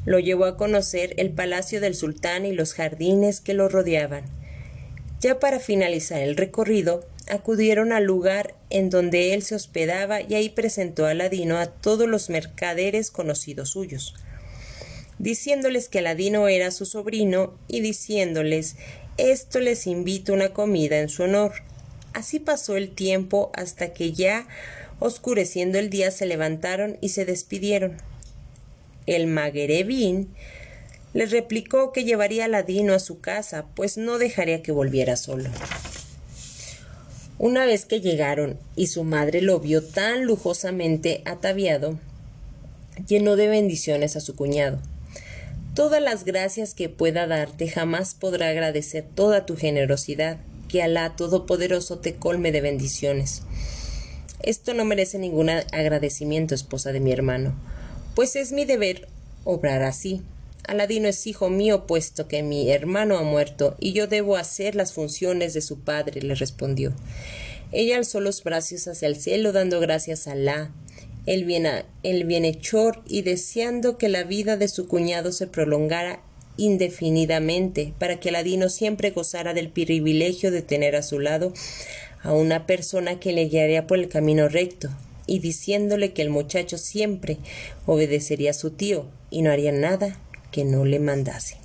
[0.04, 4.24] Lo llevó a conocer el palacio del sultán y los jardines que lo rodeaban.
[5.20, 10.48] Ya para finalizar el recorrido, acudieron al lugar en donde él se hospedaba y ahí
[10.48, 14.14] presentó a Aladino a todos los mercaderes conocidos suyos,
[15.20, 18.76] diciéndoles que Aladino era su sobrino y diciéndoles
[19.18, 21.52] esto les invito una comida en su honor.
[22.14, 24.48] Así pasó el tiempo hasta que ya
[24.98, 27.98] oscureciendo el día se levantaron y se despidieron.
[29.06, 30.34] El Magrebín
[31.12, 35.50] les replicó que llevaría a Aladino a su casa, pues no dejaría que volviera solo.
[37.38, 41.98] Una vez que llegaron y su madre lo vio tan lujosamente ataviado,
[43.06, 44.78] llenó de bendiciones a su cuñado.
[45.80, 50.36] Todas las gracias que pueda darte jamás podrá agradecer toda tu generosidad.
[50.68, 53.44] Que Alá Todopoderoso te colme de bendiciones.
[54.42, 57.58] Esto no merece ningún agradecimiento, esposa de mi hermano,
[58.14, 59.08] pues es mi deber
[59.44, 60.20] obrar así.
[60.68, 64.92] Aladino es hijo mío, puesto que mi hermano ha muerto, y yo debo hacer las
[64.92, 66.92] funciones de su padre, le respondió.
[67.72, 70.72] Ella alzó los brazos hacia el cielo, dando gracias a Alá,
[71.30, 71.68] el, bien,
[72.02, 76.24] el bienhechor, y deseando que la vida de su cuñado se prolongara
[76.56, 81.52] indefinidamente, para que Aladino siempre gozara del privilegio de tener a su lado
[82.24, 84.90] a una persona que le guiaría por el camino recto
[85.28, 87.38] y diciéndole que el muchacho siempre
[87.86, 90.18] obedecería a su tío y no haría nada
[90.50, 91.58] que no le mandase.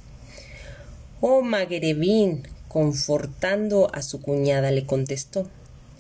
[1.22, 5.50] Oh, Maguerevín, confortando a su cuñada, le contestó.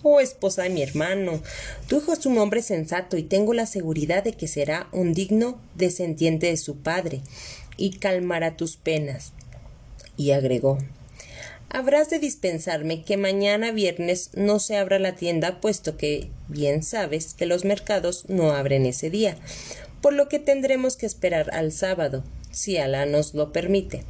[0.08, 1.41] Oh, esposa de mi hermano,
[1.88, 5.60] tu hijo es un hombre sensato y tengo la seguridad de que será un digno
[5.74, 7.22] descendiente de su padre
[7.76, 9.34] y calmará tus penas.
[10.15, 10.78] Y agregó
[11.70, 17.34] Habrás de dispensarme que mañana viernes no se abra la tienda, puesto que bien sabes
[17.34, 19.36] que los mercados no abren ese día,
[20.02, 24.04] por lo que tendremos que esperar al sábado, si Alá nos lo permite.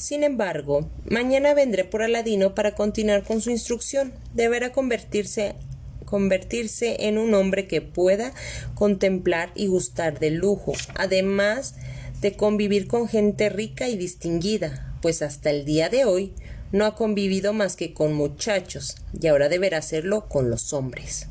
[0.00, 4.14] Sin embargo, mañana vendré por Aladino para continuar con su instrucción.
[4.32, 5.56] Deberá convertirse
[6.06, 8.32] convertirse en un hombre que pueda
[8.74, 11.74] contemplar y gustar del lujo, además
[12.22, 16.32] de convivir con gente rica y distinguida, pues hasta el día de hoy
[16.72, 21.26] no ha convivido más que con muchachos, y ahora deberá hacerlo con los hombres.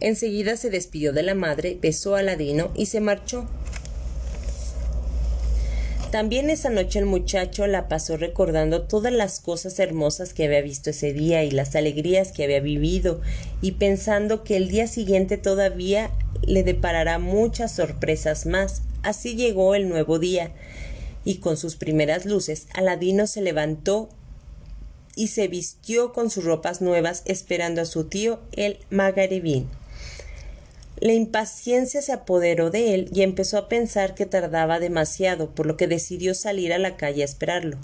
[0.00, 3.46] Enseguida se despidió de la madre, besó a Ladino y se marchó.
[6.12, 10.90] También esa noche el muchacho la pasó recordando todas las cosas hermosas que había visto
[10.90, 13.22] ese día y las alegrías que había vivido,
[13.62, 16.10] y pensando que el día siguiente todavía
[16.46, 18.82] le deparará muchas sorpresas más.
[19.02, 20.52] Así llegó el nuevo día,
[21.24, 24.10] y con sus primeras luces Aladino se levantó
[25.16, 29.66] y se vistió con sus ropas nuevas esperando a su tío el Magarebín.
[31.02, 35.76] La impaciencia se apoderó de él y empezó a pensar que tardaba demasiado, por lo
[35.76, 37.76] que decidió salir a la calle a esperarlo.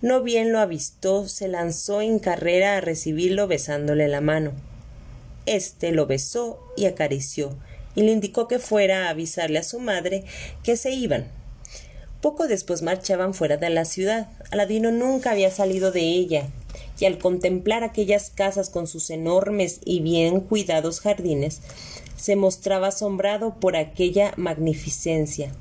[0.00, 4.52] No bien lo avistó, se lanzó en carrera a recibirlo besándole la mano.
[5.44, 7.56] Este lo besó y acarició,
[7.96, 10.22] y le indicó que fuera a avisarle a su madre
[10.62, 11.26] que se iban.
[12.20, 14.28] Poco después marchaban fuera de la ciudad.
[14.52, 16.46] Aladino nunca había salido de ella,
[17.00, 21.60] y al contemplar aquellas casas con sus enormes y bien cuidados jardines,
[22.26, 25.52] se mostraba asombrado por aquella magnificencia.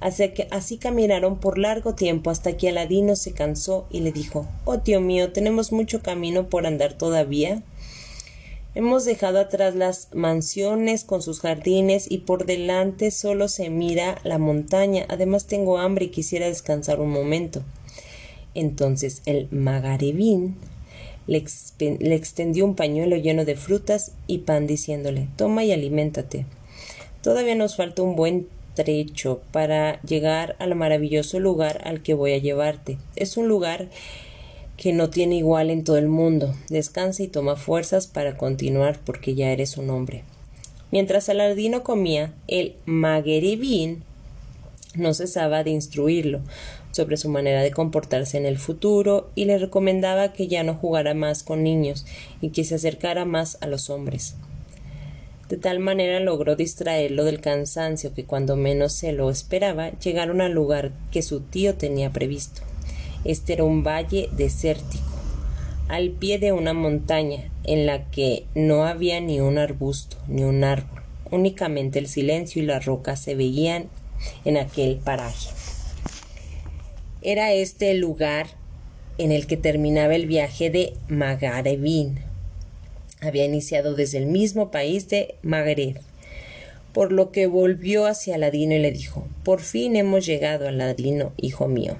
[0.00, 5.02] Así, caminaron por largo tiempo hasta que Aladino se cansó y le dijo Oh tío
[5.02, 7.62] mío, tenemos mucho camino por andar todavía.
[8.74, 14.38] Hemos dejado atrás las mansiones con sus jardines y por delante solo se mira la
[14.38, 15.04] montaña.
[15.10, 17.62] Además tengo hambre y quisiera descansar un momento.
[18.54, 20.56] Entonces el Magarebín
[21.28, 21.44] le,
[22.14, 26.46] extendió un pañuelo lleno de frutas y pan diciéndole Toma y aliméntate.
[27.22, 32.38] Todavía nos falta un buen trecho para llegar al maravilloso lugar al que voy a
[32.38, 32.96] llevarte.
[33.14, 33.88] Es un lugar
[34.76, 36.54] que no tiene igual en todo el mundo.
[36.70, 40.22] Descansa y toma fuerzas para continuar porque ya eres un hombre.
[40.90, 44.02] Mientras Aladino comía, el Magueribín
[44.98, 46.40] no cesaba de instruirlo
[46.90, 51.14] sobre su manera de comportarse en el futuro y le recomendaba que ya no jugara
[51.14, 52.06] más con niños
[52.40, 54.34] y que se acercara más a los hombres.
[55.48, 60.52] De tal manera logró distraerlo del cansancio que cuando menos se lo esperaba llegaron al
[60.52, 62.60] lugar que su tío tenía previsto.
[63.24, 65.04] Este era un valle desértico,
[65.88, 70.64] al pie de una montaña, en la que no había ni un arbusto ni un
[70.64, 73.88] árbol, únicamente el silencio y las rocas se veían
[74.44, 75.50] en aquel paraje.
[77.22, 78.46] Era este el lugar
[79.18, 82.20] en el que terminaba el viaje de Magarebín.
[83.20, 86.00] Había iniciado desde el mismo país de Magreb,
[86.92, 91.66] por lo que volvió hacia Aladino y le dijo Por fin hemos llegado, Aladino, hijo
[91.66, 91.96] mío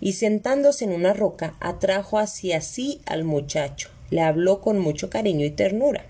[0.00, 3.90] y sentándose en una roca atrajo hacia sí al muchacho.
[4.10, 6.04] Le habló con mucho cariño y ternura.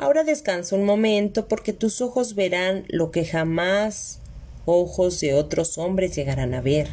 [0.00, 4.20] Ahora descansa un momento porque tus ojos verán lo que jamás
[4.64, 6.86] ojos de otros hombres llegarán a ver.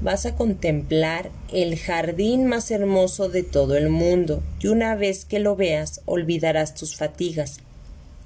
[0.00, 5.40] Vas a contemplar el jardín más hermoso de todo el mundo y una vez que
[5.40, 7.58] lo veas olvidarás tus fatigas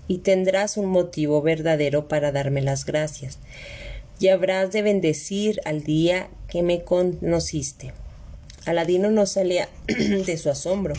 [0.06, 3.40] y tendrás un motivo verdadero para darme las gracias
[4.20, 7.92] y habrás de bendecir al día que me conociste.
[8.66, 10.94] Aladino no salía de su asombro,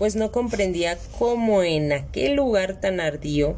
[0.00, 3.54] pues no comprendía cómo en aquel lugar tan ardío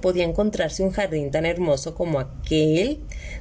[0.00, 3.00] podía encontrarse un jardín tan hermoso como aquel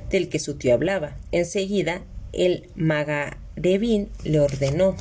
[0.10, 1.18] del que su tío hablaba.
[1.32, 2.02] Enseguida
[2.32, 4.96] el Magarebín le ordenó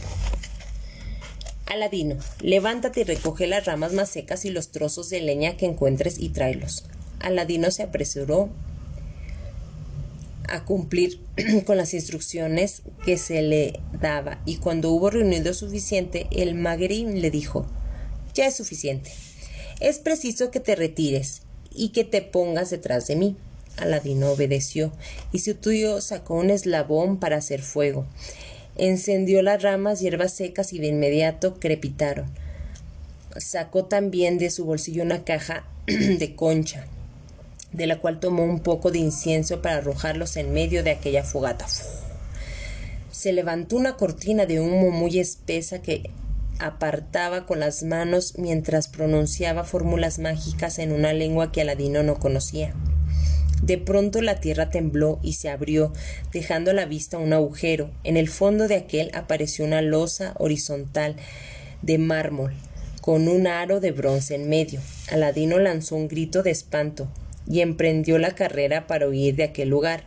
[1.64, 6.18] Aladino, levántate y recoge las ramas más secas y los trozos de leña que encuentres
[6.18, 6.85] y tráelos.
[7.20, 8.50] Aladino se apresuró
[10.52, 11.20] a cumplir
[11.66, 14.40] con las instrucciones que se le daba.
[14.46, 17.66] Y cuando hubo reunido suficiente el Magrim le dijo
[18.34, 19.10] ya es suficiente.
[19.80, 21.42] Es preciso que te retires
[21.74, 23.36] y que te pongas detrás de mí.
[23.76, 24.92] Aladino obedeció
[25.32, 28.06] y su tío sacó un eslabón para hacer fuego.
[28.76, 32.26] Encendió las ramas hierbas secas y de inmediato crepitaron.
[33.36, 36.86] Sacó también de su bolsillo una caja de concha,
[37.72, 41.66] de la cual tomó un poco de incienso para arrojarlos en medio de aquella fogata.
[43.11, 46.11] Se levantó una cortina de humo muy espesa que
[46.58, 52.74] apartaba con las manos mientras pronunciaba fórmulas mágicas en una lengua que Aladino no conocía.
[53.62, 55.92] De pronto la tierra tembló y se abrió,
[56.32, 57.90] dejando a la vista un agujero.
[58.02, 61.14] En el fondo de aquel apareció una losa horizontal
[61.80, 62.54] de mármol,
[63.00, 64.80] con un aro de bronce en medio.
[65.12, 67.08] Aladino lanzó un grito de espanto
[67.52, 70.04] y emprendió la carrera para huir de aquel lugar.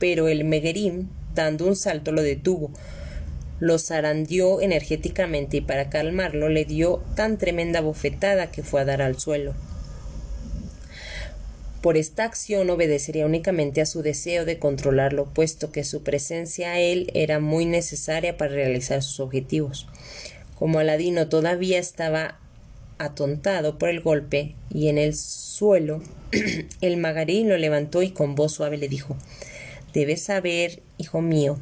[0.00, 2.72] Pero el Meguerim, dando un salto, lo detuvo.
[3.60, 9.00] Lo zarandeó energéticamente y para calmarlo le dio tan tremenda bofetada que fue a dar
[9.00, 9.54] al suelo.
[11.82, 16.80] Por esta acción obedecería únicamente a su deseo de controlarlo, puesto que su presencia a
[16.80, 19.86] él era muy necesaria para realizar sus objetivos.
[20.56, 22.40] Como Aladino todavía estaba
[22.98, 26.02] atontado por el golpe y en el suelo,
[26.80, 29.16] el magarín lo levantó y con voz suave le dijo
[29.92, 31.58] Debes saber, hijo mío,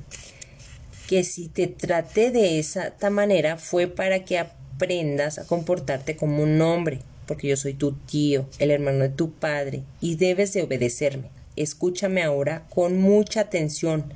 [1.08, 6.60] que si te traté de esa manera fue para que aprendas a comportarte como un
[6.60, 11.30] hombre, porque yo soy tu tío, el hermano de tu padre, y debes de obedecerme.
[11.54, 14.12] Escúchame ahora con mucha atención,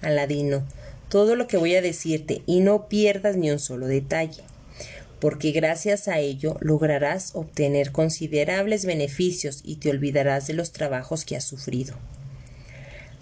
[0.00, 0.64] Aladino,
[1.08, 4.42] todo lo que voy a decirte, y no pierdas ni un solo detalle,
[5.20, 11.36] porque gracias a ello lograrás obtener considerables beneficios y te olvidarás de los trabajos que
[11.36, 11.94] has sufrido.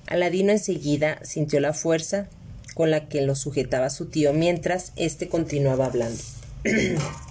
[0.06, 2.28] Aladino enseguida sintió la fuerza
[2.74, 6.22] con la que lo sujetaba su tío mientras éste continuaba hablando.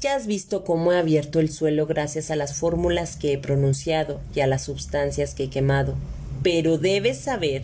[0.00, 4.20] Ya has visto cómo he abierto el suelo gracias a las fórmulas que he pronunciado
[4.34, 5.94] y a las sustancias que he quemado.
[6.42, 7.62] Pero debes saber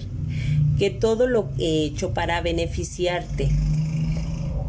[0.79, 3.51] que todo lo he hecho para beneficiarte.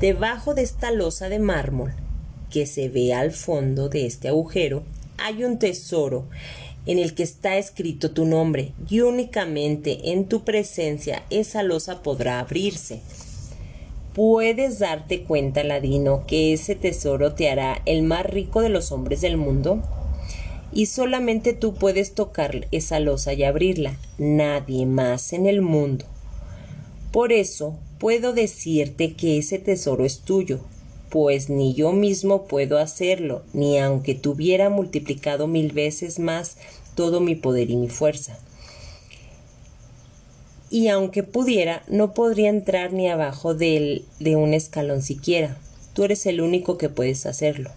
[0.02, 1.94] Debajo de esta losa de mármol
[2.50, 4.82] que se ve al fondo de este agujero
[5.20, 6.26] hay un tesoro
[6.88, 12.40] en el que está escrito tu nombre y únicamente en tu presencia esa losa podrá
[12.40, 13.02] abrirse.
[14.16, 19.22] ¿Puedes darte cuenta, Ladino, que ese tesoro te hará el más rico de los hombres
[19.22, 19.84] del mundo?
[20.74, 26.06] Y solamente tú puedes tocar esa losa y abrirla, nadie más en el mundo.
[27.12, 30.60] Por eso puedo decirte que ese tesoro es tuyo,
[31.10, 36.58] pues ni yo mismo puedo hacerlo, ni aunque tuviera multiplicado mil veces más
[36.96, 38.38] todo mi poder y mi fuerza
[40.72, 44.06] y aunque pudiera, no podría entrar ni abajo de,
[44.38, 45.58] un escalón siquiera.
[45.94, 47.70] Tú eres el único que puedes hacerlo.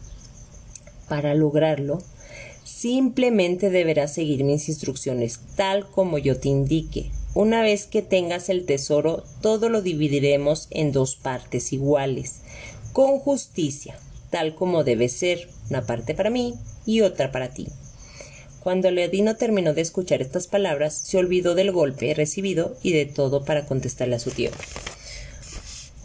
[1.09, 2.01] Para lograrlo,
[2.63, 7.11] simplemente deberás seguir mis instrucciones tal como yo te indique.
[7.35, 12.43] Una vez que tengas el tesoro, todo lo dividiremos en dos partes iguales,
[12.93, 13.99] con justicia,
[14.31, 16.55] tal como debe ser, una parte para mí
[16.87, 17.67] y otra para ti.
[18.61, 23.45] Cuando Aladino terminó de escuchar estas palabras, se olvidó del golpe recibido y de todo
[23.45, 24.51] para contestarle a su tío.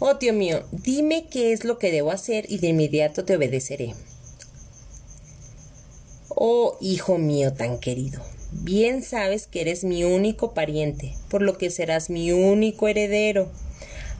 [0.00, 3.94] Oh, tío mío, dime qué es lo que debo hacer y de inmediato te obedeceré.
[6.28, 8.20] Oh, hijo mío tan querido,
[8.52, 13.50] bien sabes que eres mi único pariente, por lo que serás mi único heredero.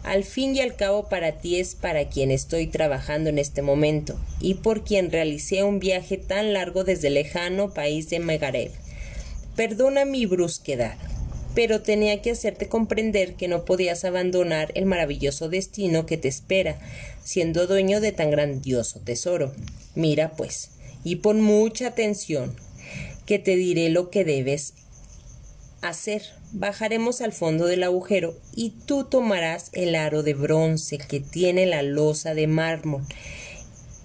[0.03, 4.19] Al fin y al cabo para ti es para quien estoy trabajando en este momento
[4.41, 8.73] y por quien realicé un viaje tan largo desde el lejano país de Megarev.
[9.57, 10.97] Perdona mi brusquedad,
[11.55, 16.79] pero tenía que hacerte comprender que no podías abandonar el maravilloso destino que te espera,
[17.23, 19.53] siendo dueño de tan grandioso tesoro.
[19.95, 20.71] Mira, pues,
[21.05, 22.57] y pon mucha atención,
[23.31, 24.75] que te diré lo que debes
[25.83, 26.21] hacer.
[26.51, 31.83] Bajaremos al fondo del agujero y tú tomarás el aro de bronce que tiene la
[31.83, 33.05] losa de mármol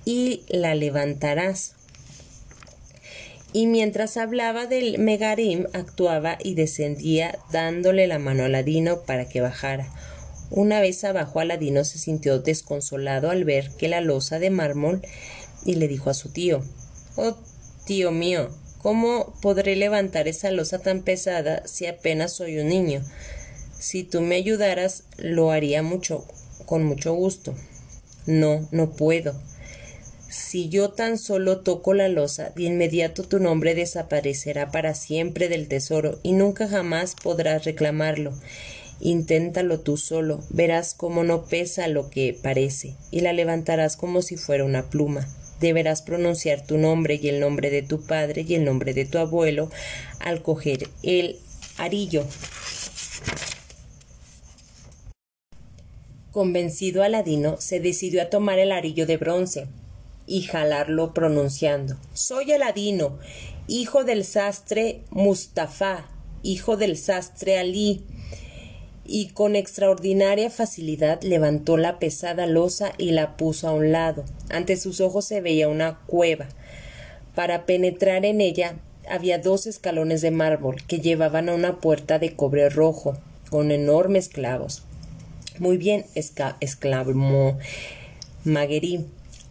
[0.05, 1.73] y la levantarás.
[3.51, 9.41] Y mientras hablaba del Megarim, actuaba y descendía dándole la mano a Aladino para que
[9.41, 9.91] bajara.
[10.51, 15.01] Una vez abajo, Aladino se sintió desconsolado al ver que la losa de mármol
[15.65, 16.61] y le dijo a su tío
[17.15, 17.35] Oh,
[17.87, 18.51] tío mío,
[18.85, 23.01] ¿Cómo podré levantar esa losa tan pesada si apenas soy un niño?
[23.79, 26.23] Si tú me ayudaras, lo haría mucho,
[26.67, 27.55] con mucho gusto.
[28.27, 29.33] No, no puedo.
[30.29, 35.67] Si yo tan solo toco la losa, de inmediato tu nombre desaparecerá para siempre del
[35.67, 38.33] tesoro y nunca jamás podrás reclamarlo.
[38.99, 44.37] Inténtalo tú solo, verás cómo no pesa lo que parece, y la levantarás como si
[44.37, 45.27] fuera una pluma
[45.59, 49.17] deberás pronunciar tu nombre y el nombre de tu padre y el nombre de tu
[49.17, 49.69] abuelo
[50.19, 51.39] al coger el
[51.77, 52.25] arillo.
[56.31, 59.67] Convencido Aladino se decidió a tomar el arillo de bronce
[60.27, 63.19] y jalarlo pronunciando Soy Aladino,
[63.67, 66.09] hijo del sastre Mustafa,
[66.43, 68.03] hijo del sastre Ali,
[69.05, 74.25] y con extraordinaria facilidad levantó la pesada losa y la puso a un lado.
[74.49, 76.47] Ante sus ojos se veía una cueva.
[77.35, 78.75] Para penetrar en ella
[79.09, 83.17] había dos escalones de mármol que llevaban a una puerta de cobre rojo,
[83.49, 84.83] con enormes clavos.
[85.59, 87.57] Muy bien, exclamó
[88.43, 89.05] Maguerí.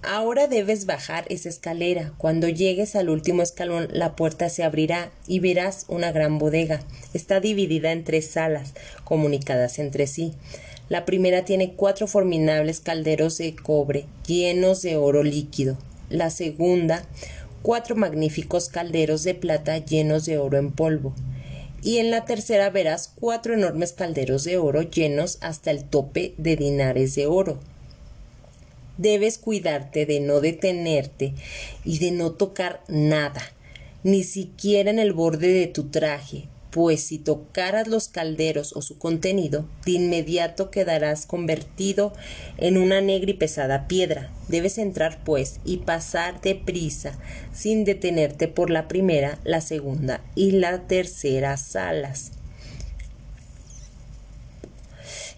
[0.07, 2.13] Ahora debes bajar esa escalera.
[2.19, 6.81] Cuando llegues al último escalón, la puerta se abrirá y verás una gran bodega.
[7.15, 8.75] Está dividida en tres salas,
[9.05, 10.35] comunicadas entre sí.
[10.91, 15.79] La primera tiene cuatro formidables calderos de cobre llenos de oro líquido.
[16.11, 17.07] La segunda,
[17.63, 21.15] cuatro magníficos calderos de plata llenos de oro en polvo.
[21.83, 26.57] Y en la tercera verás cuatro enormes calderos de oro llenos hasta el tope de
[26.57, 27.59] dinares de oro.
[28.97, 31.35] Debes cuidarte de no detenerte
[31.85, 33.43] y de no tocar nada,
[34.05, 38.99] ni siquiera en el borde de tu traje, pues si tocaras los calderos o su
[38.99, 42.13] contenido, de inmediato quedarás convertido
[42.57, 44.33] en una negra y pesada piedra.
[44.49, 47.19] Debes entrar, pues, y pasar deprisa,
[47.53, 52.33] sin detenerte por la primera, la segunda y la tercera salas.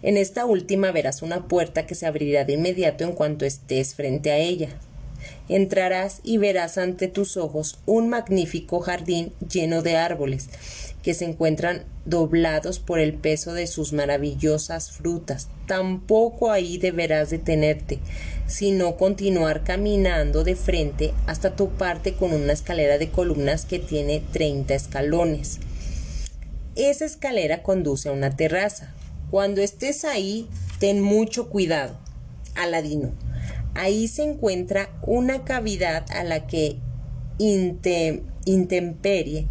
[0.03, 4.31] En esta última verás una puerta que se abrirá de inmediato en cuanto estés frente
[4.31, 4.69] a ella.
[5.49, 10.49] Entrarás y verás ante tus ojos un magnífico jardín lleno de árboles,
[11.01, 15.47] que se encuentran doblados por el peso de sus maravillosas frutas.
[15.65, 17.99] Tampoco ahí deberás detenerte,
[18.45, 24.21] sino continuar caminando de frente hasta tu parte con una escalera de columnas que tiene
[24.31, 25.59] treinta escalones.
[26.75, 28.93] Esa escalera conduce a una terraza,
[29.29, 30.47] cuando estés ahí,
[30.79, 31.97] ten mucho cuidado.
[32.55, 33.13] Aladino.
[33.75, 36.77] Ahí se encuentra una cavidad a la que
[38.45, 39.47] intemperie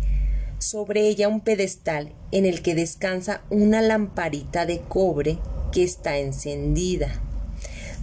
[0.59, 5.39] sobre ella un pedestal en el que descansa una lamparita de cobre
[5.73, 7.23] que está encendida.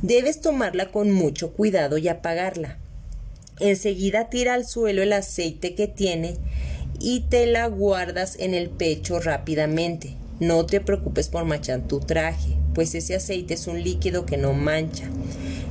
[0.02, 2.78] Debes tomarla con mucho cuidado y apagarla.
[3.60, 6.38] Enseguida tira al suelo el aceite que tiene
[7.00, 10.16] y te la guardas en el pecho rápidamente.
[10.44, 14.52] No te preocupes por manchar tu traje, pues ese aceite es un líquido que no
[14.52, 15.06] mancha.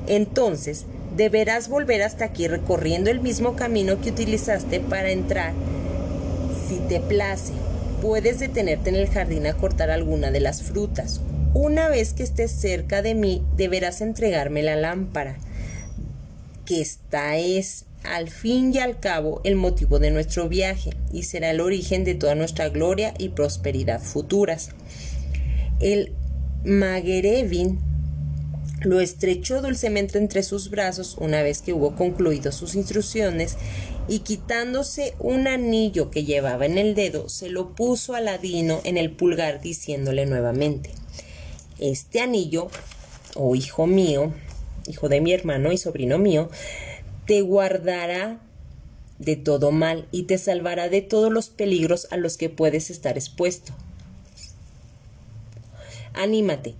[0.06, 5.52] Entonces, deberás volver hasta aquí recorriendo el mismo camino que utilizaste para entrar.
[6.66, 7.52] Si te place,
[8.00, 11.20] puedes detenerte en el jardín a cortar alguna de las frutas.
[11.52, 15.36] Una vez que estés cerca de mí, deberás entregarme la lámpara,
[16.64, 21.50] que esta es al fin y al cabo el motivo de nuestro viaje y será
[21.50, 24.70] el origen de toda nuestra gloria y prosperidad futuras.
[25.80, 26.12] El
[26.64, 27.80] Maguerevin
[28.82, 33.56] lo estrechó dulcemente entre sus brazos una vez que hubo concluido sus instrucciones
[34.08, 38.98] y quitándose un anillo que llevaba en el dedo, se lo puso a Ladino en
[38.98, 40.90] el pulgar diciéndole nuevamente
[41.78, 42.68] Este anillo,
[43.36, 44.32] oh hijo mío,
[44.88, 46.50] hijo de mi hermano y sobrino mío,
[47.26, 48.40] te guardará
[49.18, 53.16] de todo mal y te salvará de todos los peligros a los que puedes estar
[53.16, 53.72] expuesto.
[56.14, 56.74] Anímate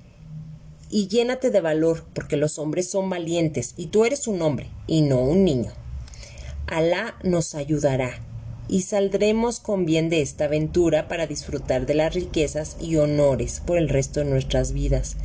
[0.90, 5.00] y llénate de valor, porque los hombres son valientes y tú eres un hombre y
[5.02, 5.72] no un niño.
[6.66, 8.20] Alá nos ayudará
[8.68, 13.78] y saldremos con bien de esta aventura para disfrutar de las riquezas y honores por
[13.78, 15.16] el resto de nuestras vidas,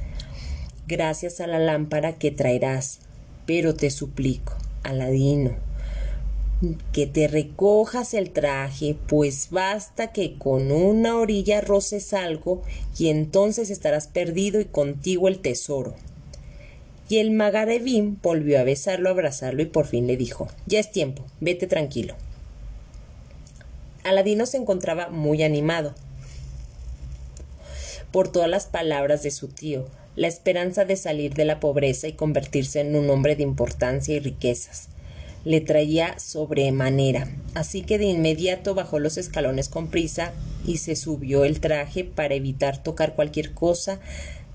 [0.88, 3.00] gracias a la lámpara que traerás,
[3.46, 4.56] pero te suplico,
[4.88, 5.52] Aladino,
[6.92, 12.64] que te recojas el traje, pues basta que con una orilla roces algo
[12.98, 15.96] y entonces estarás perdido y contigo el tesoro.
[17.10, 21.24] Y el Magarebín volvió a besarlo, abrazarlo y por fin le dijo Ya es tiempo,
[21.40, 22.16] vete tranquilo.
[24.04, 25.94] Aladino se encontraba muy animado
[28.12, 29.86] por todas las palabras de su tío,
[30.18, 34.20] la esperanza de salir de la pobreza y convertirse en un hombre de importancia y
[34.20, 34.90] riquezas.
[35.46, 40.34] Le traía sobremanera, así que de inmediato bajó los escalones con prisa
[40.66, 44.00] y se subió el traje para evitar tocar cualquier cosa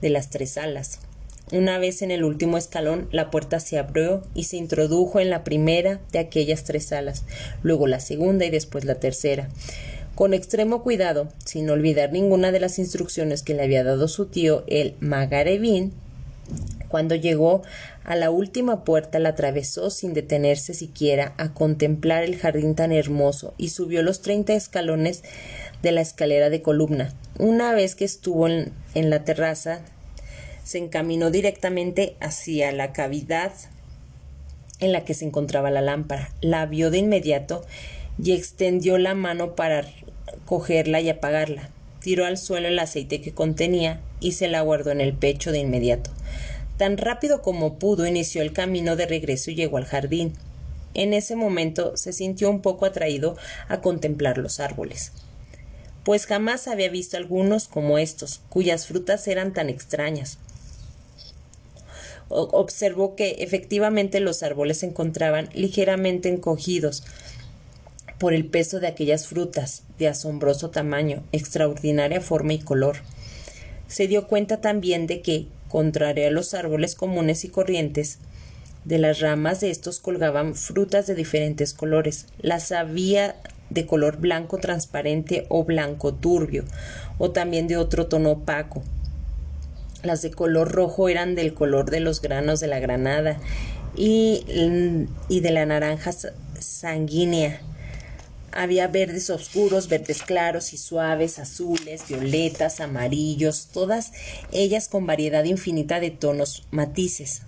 [0.03, 0.99] de las tres alas.
[1.53, 5.45] Una vez en el último escalón, la puerta se abrió y se introdujo en la
[5.45, 7.25] primera de aquellas tres alas,
[7.63, 9.49] luego la segunda y después la tercera
[10.15, 14.65] con extremo cuidado, sin olvidar ninguna de las instrucciones que le había dado su tío
[14.67, 15.93] el Magarevín,
[16.89, 17.63] cuando llegó
[18.05, 23.55] a la última puerta la atravesó sin detenerse siquiera a contemplar el jardín tan hermoso
[23.57, 25.23] y subió los treinta escalones
[25.83, 27.15] de la escalera de columna.
[27.39, 29.81] Una vez que estuvo en, en la terraza,
[30.65, 33.53] se encaminó directamente hacia la cavidad
[34.81, 36.33] en la que se encontraba la lámpara.
[36.41, 37.65] La vio de inmediato
[38.23, 39.87] y extendió la mano para
[40.45, 41.71] cogerla y apagarla.
[42.01, 45.59] Tiró al suelo el aceite que contenía y se la guardó en el pecho de
[45.59, 46.11] inmediato.
[46.77, 50.33] Tan rápido como pudo inició el camino de regreso y llegó al jardín.
[50.95, 53.37] En ese momento se sintió un poco atraído
[53.69, 55.13] a contemplar los árboles,
[56.05, 60.39] pues jamás había visto algunos como estos, cuyas frutas eran tan extrañas.
[62.29, 67.05] observó que efectivamente los árboles se encontraban ligeramente encogidos,
[68.23, 72.99] por el peso de aquellas frutas, de asombroso tamaño, extraordinaria forma y color.
[73.89, 78.21] Se dio cuenta también de que, contrario a los árboles comunes y corrientes,
[78.85, 82.27] de las ramas de estos colgaban frutas de diferentes colores.
[82.41, 83.35] Las había
[83.71, 86.63] de color blanco transparente o blanco turbio,
[87.19, 88.85] o también de otro tono opaco.
[90.05, 93.41] Las de color rojo eran del color de los granos de la granada
[93.97, 94.45] y,
[95.29, 96.13] y de la naranja
[96.61, 97.61] sanguínea
[98.53, 104.13] había verdes oscuros, verdes claros y suaves, azules, violetas, amarillos, todas
[104.53, 107.43] ellas con variedad infinita de tonos matices.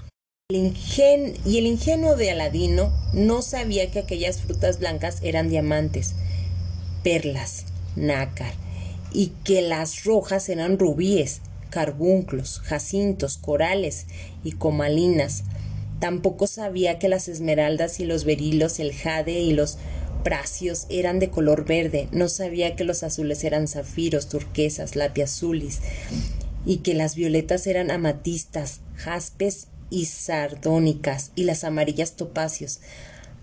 [0.50, 6.14] y el ingenuo de Aladino no sabía que aquellas frutas blancas eran diamantes,
[7.02, 7.64] perlas,
[7.96, 8.52] nácar,
[9.12, 11.40] y que las rojas eran rubíes,
[11.70, 14.06] carbunclos, jacintos, corales
[14.42, 15.44] y comalinas.
[15.98, 19.78] Tampoco sabía que las esmeraldas y los berilos, el jade y los
[20.24, 25.78] pracios eran de color verde, no sabía que los azules eran zafiros, turquesas, lapiazulis,
[26.66, 32.80] y que las violetas eran amatistas, jaspes y sardónicas, y las amarillas topacios.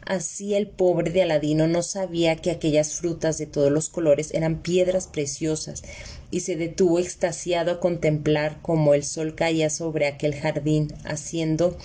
[0.05, 4.61] Así el pobre de Aladino no sabía que aquellas frutas de todos los colores eran
[4.61, 5.84] piedras preciosas,
[6.32, 11.77] y se detuvo extasiado a contemplar cómo el sol caía sobre aquel jardín, haciendo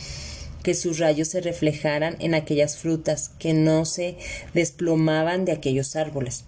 [0.67, 4.17] que sus rayos se reflejaran en aquellas frutas que no se
[4.53, 6.43] desplomaban de aquellos árboles.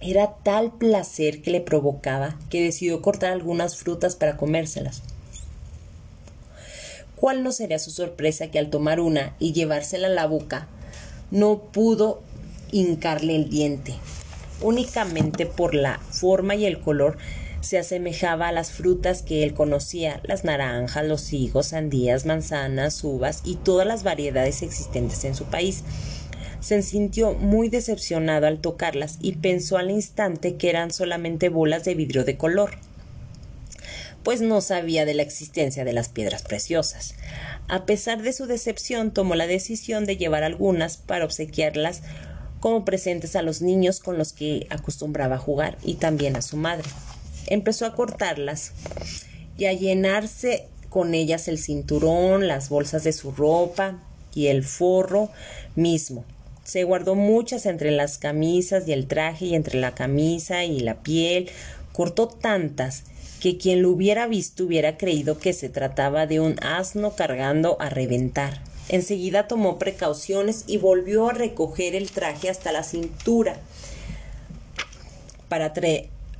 [0.00, 5.02] Era tal placer que le provocaba que decidió cortar algunas frutas para comérselas.
[7.14, 10.68] ¿Cuál no sería su sorpresa que al tomar una y llevársela a la boca
[11.30, 12.22] no pudo
[12.70, 13.92] hincarle el diente?
[14.62, 17.18] Únicamente por la forma y el color
[17.62, 23.40] se asemejaba a las frutas que él conocía, las naranjas, los higos, sandías, manzanas, uvas
[23.44, 25.84] y todas las variedades existentes en su país.
[26.60, 31.94] Se sintió muy decepcionado al tocarlas y pensó al instante que eran solamente bolas de
[31.94, 32.72] vidrio de color
[34.22, 37.16] pues no sabía de la existencia de las piedras preciosas.
[37.66, 42.02] A pesar de su decepción, tomó la decisión de llevar algunas para obsequiarlas
[42.60, 46.88] como presentes a los niños con los que acostumbraba jugar y también a su madre
[47.52, 48.72] empezó a cortarlas
[49.58, 53.98] y a llenarse con ellas el cinturón, las bolsas de su ropa
[54.34, 55.30] y el forro
[55.74, 56.24] mismo.
[56.64, 61.02] Se guardó muchas entre las camisas y el traje y entre la camisa y la
[61.02, 61.50] piel.
[61.92, 63.04] Cortó tantas
[63.40, 67.90] que quien lo hubiera visto hubiera creído que se trataba de un asno cargando a
[67.90, 68.62] reventar.
[68.88, 73.56] Enseguida tomó precauciones y volvió a recoger el traje hasta la cintura
[75.48, 75.74] para,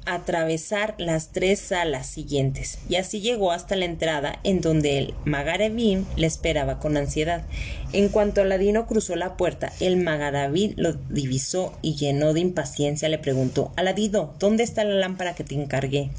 [0.05, 6.05] atravesar las tres salas siguientes y así llegó hasta la entrada en donde el Magarevim
[6.17, 7.45] le esperaba con ansiedad.
[7.93, 13.19] En cuanto Aladino cruzó la puerta, el Magarevim lo divisó y lleno de impaciencia le
[13.19, 16.11] preguntó Aladino, ¿dónde está la lámpara que te encargué?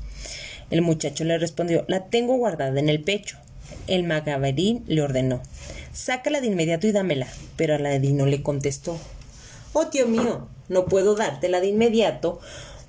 [0.69, 3.38] El muchacho le respondió La tengo guardada en el pecho.
[3.88, 5.41] El Magaverín le ordenó
[5.93, 7.27] Sácala de inmediato y dámela.
[7.55, 8.97] Pero Aladino le contestó
[9.73, 12.39] Oh, tío mío, no puedo dártela de inmediato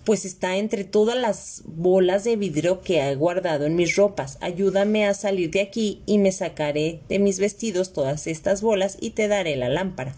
[0.05, 4.39] pues está entre todas las bolas de vidrio que he guardado en mis ropas.
[4.41, 9.11] Ayúdame a salir de aquí y me sacaré de mis vestidos todas estas bolas y
[9.11, 10.15] te daré la lámpara.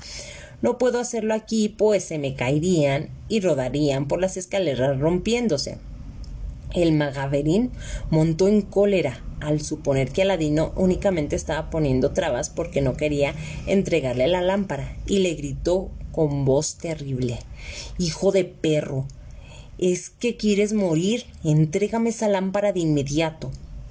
[0.63, 5.79] No puedo hacerlo aquí, pues se me caerían y rodarían por las escaleras rompiéndose.
[6.75, 7.71] El magaverín
[8.11, 13.35] montó en cólera al suponer que Aladino únicamente estaba poniendo trabas porque no quería
[13.67, 17.39] entregarle la lámpara y le gritó con voz terrible
[17.99, 19.07] Hijo de perro,
[19.79, 21.25] ¿Es que quieres morir?
[21.45, 23.51] Entrégame esa lámpara de inmediato.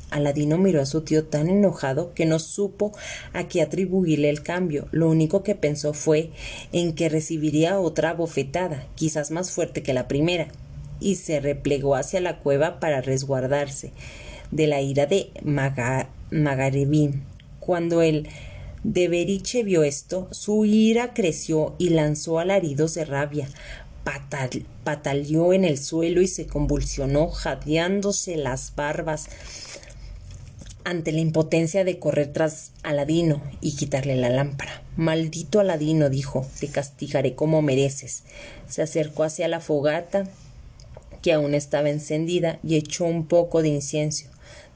[0.10, 2.92] Aladino miró a su tío tan enojado que no supo
[3.34, 4.88] a qué atribuirle el cambio.
[4.92, 6.32] Lo único que pensó fue
[6.72, 10.48] en que recibiría otra bofetada, quizás más fuerte que la primera,
[11.00, 13.92] y se replegó hacia la cueva para resguardarse
[14.52, 16.10] de la ira de Maga
[17.60, 18.28] Cuando el
[18.84, 23.48] de Beriche vio esto, su ira creció y lanzó alaridos de rabia
[24.84, 29.28] pataleó en el suelo y se convulsionó, jadeándose las barbas.
[30.86, 34.84] ante la impotencia de correr tras Aladino y quitarle la lámpara.
[34.96, 38.22] Maldito Aladino, dijo, te castigaré como mereces.
[38.70, 40.26] Se acercó hacia la fogata,
[41.24, 44.28] que aún estaba encendida, y echó un poco de incienso.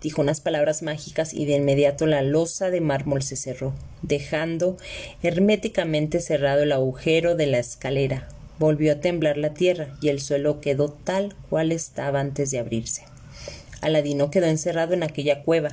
[0.01, 4.77] Dijo unas palabras mágicas y de inmediato la losa de mármol se cerró, dejando
[5.21, 8.27] herméticamente cerrado el agujero de la escalera.
[8.59, 13.03] Volvió a temblar la tierra y el suelo quedó tal cual estaba antes de abrirse.
[13.81, 15.69] Aladino quedó encerrado en aquella cueva,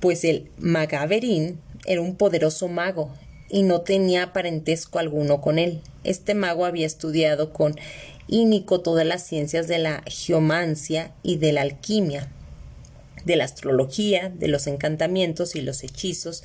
[0.00, 3.14] pues el Magaverín era un poderoso mago
[3.48, 5.80] y no tenía parentesco alguno con él.
[6.04, 7.76] Este mago había estudiado con
[8.26, 12.28] Ínico todas las ciencias de la geomancia y de la alquimia,
[13.24, 16.42] de la astrología, de los encantamientos y los hechizos.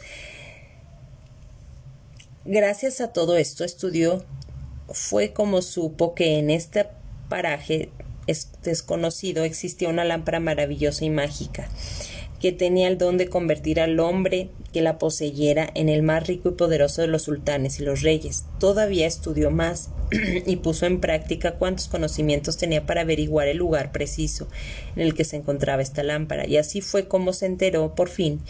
[2.46, 4.26] Gracias a todo esto estudió,
[4.90, 6.88] fue como supo que en este
[7.30, 7.90] paraje
[8.64, 11.70] desconocido existía una lámpara maravillosa y mágica,
[12.40, 16.50] que tenía el don de convertir al hombre que la poseyera en el más rico
[16.50, 18.46] y poderoso de los sultanes y los reyes.
[18.60, 19.90] Todavía estudió más
[20.46, 24.48] y puso en práctica cuantos conocimientos tenía para averiguar el lugar preciso
[24.96, 28.42] en el que se encontraba esta lámpara, y así fue como se enteró, por fin,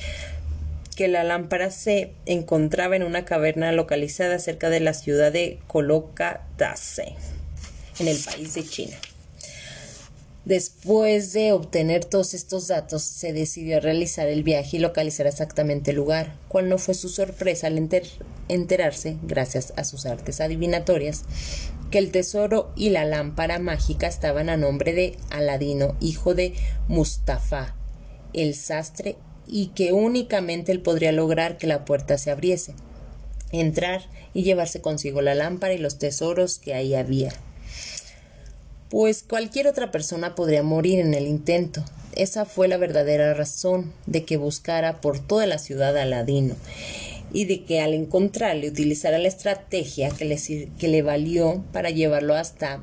[0.97, 7.13] que la lámpara se encontraba en una caverna localizada cerca de la ciudad de Colocadase,
[7.99, 8.97] en el país de China.
[10.43, 15.97] Después de obtener todos estos datos, se decidió realizar el viaje y localizar exactamente el
[15.97, 17.77] lugar, cual no fue su sorpresa al
[18.47, 21.25] enterarse, gracias a sus artes adivinatorias,
[21.91, 26.55] que el tesoro y la lámpara mágica estaban a nombre de Aladino, hijo de
[26.87, 27.75] Mustafa,
[28.33, 29.15] el sastre,
[29.47, 32.73] y que únicamente él podría lograr que la puerta se abriese,
[33.51, 37.33] entrar y llevarse consigo la lámpara y los tesoros que ahí había
[38.89, 41.83] pues cualquier otra persona podría morir en el intento.
[42.15, 46.55] Esa fue la verdadera razón de que buscara por toda la ciudad a Aladino
[47.33, 50.37] y de que al encontrarle utilizara la estrategia que le,
[50.79, 52.81] que le valió para llevarlo hasta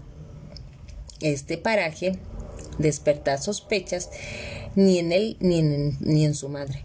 [1.20, 2.18] este paraje,
[2.78, 4.10] despertar sospechas
[4.74, 6.84] ni en él ni en, ni en su madre.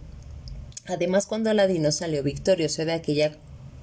[0.88, 3.34] Además, cuando Aladino salió victorioso de aquella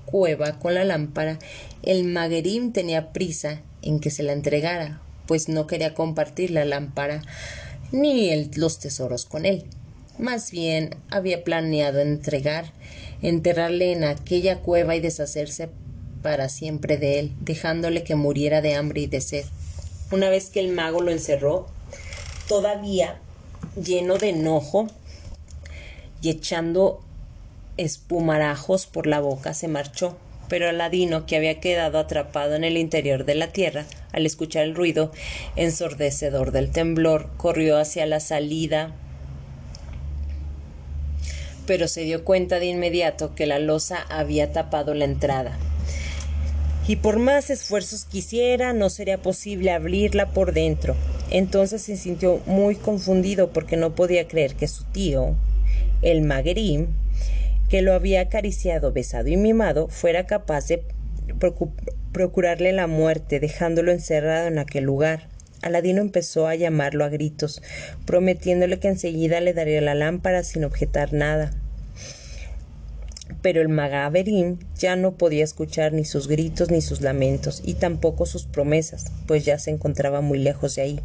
[0.06, 1.38] cueva con la lámpara,
[1.82, 7.22] el maguerín tenía prisa en que se la entregara, pues no quería compartir la lámpara
[7.92, 9.64] ni los tesoros con él.
[10.18, 12.72] Más bien había planeado entregar,
[13.22, 15.68] enterrarle en aquella cueva y deshacerse
[16.22, 19.44] para siempre de él, dejándole que muriera de hambre y de sed.
[20.10, 21.68] Una vez que el mago lo encerró,
[22.48, 23.18] todavía
[23.80, 24.88] lleno de enojo
[26.22, 27.00] y echando
[27.76, 30.16] espumarajos por la boca, se marchó
[30.48, 34.74] pero Aladino, que había quedado atrapado en el interior de la tierra, al escuchar el
[34.74, 35.10] ruido
[35.56, 38.92] ensordecedor del temblor, corrió hacia la salida,
[41.66, 45.58] pero se dio cuenta de inmediato que la losa había tapado la entrada.
[46.88, 50.94] Y por más esfuerzos quisiera, no sería posible abrirla por dentro.
[51.30, 55.34] Entonces se sintió muy confundido porque no podía creer que su tío,
[56.02, 56.88] el Maguerín,
[57.68, 60.84] que lo había acariciado, besado y mimado, fuera capaz de
[62.12, 65.28] procurarle la muerte, dejándolo encerrado en aquel lugar.
[65.62, 67.62] Aladino empezó a llamarlo a gritos,
[68.04, 71.50] prometiéndole que enseguida le daría la lámpara sin objetar nada.
[73.42, 78.26] Pero el magaverín ya no podía escuchar ni sus gritos ni sus lamentos, y tampoco
[78.26, 81.00] sus promesas, pues ya se encontraba muy lejos de ahí.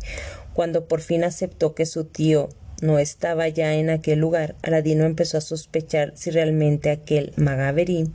[0.54, 2.50] Cuando por fin aceptó que su tío
[2.82, 8.14] no estaba ya en aquel lugar, Aladino empezó a sospechar si realmente aquel Magaverín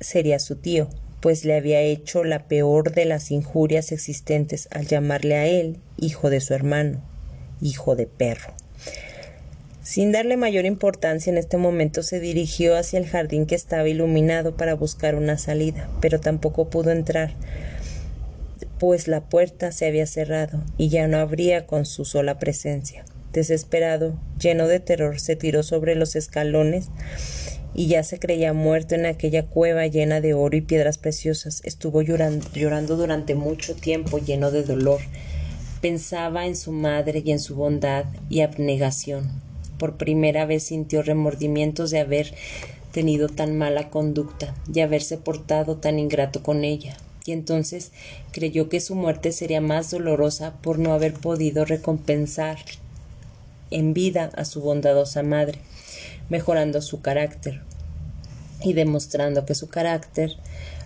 [0.00, 0.88] sería su tío,
[1.20, 6.30] pues le había hecho la peor de las injurias existentes al llamarle a él hijo
[6.30, 7.02] de su hermano,
[7.60, 8.54] hijo de perro.
[9.82, 14.54] Sin darle mayor importancia en este momento se dirigió hacia el jardín que estaba iluminado
[14.54, 17.32] para buscar una salida, pero tampoco pudo entrar,
[18.78, 23.04] pues la puerta se había cerrado y ya no abría con su sola presencia.
[23.32, 26.88] Desesperado, lleno de terror, se tiró sobre los escalones
[27.72, 31.62] y ya se creía muerto en aquella cueva llena de oro y piedras preciosas.
[31.64, 35.00] Estuvo llorando, llorando durante mucho tiempo, lleno de dolor.
[35.80, 39.49] Pensaba en su madre y en su bondad y abnegación.
[39.80, 42.34] Por primera vez sintió remordimientos de haber
[42.92, 46.98] tenido tan mala conducta y haberse portado tan ingrato con ella.
[47.24, 47.90] Y entonces
[48.30, 52.58] creyó que su muerte sería más dolorosa por no haber podido recompensar
[53.70, 55.58] en vida a su bondadosa madre,
[56.28, 57.62] mejorando su carácter
[58.62, 60.36] y demostrando que su carácter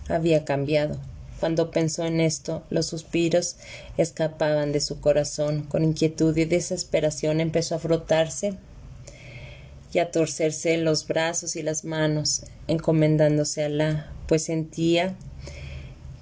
[0.09, 1.01] había cambiado.
[1.41, 3.57] Cuando pensó en esto, los suspiros
[3.97, 5.65] escapaban de su corazón.
[5.65, 8.55] Con inquietud y desesperación empezó a frotarse
[9.95, 15.15] y a torcerse los brazos y las manos, encomendándose a Alá, pues sentía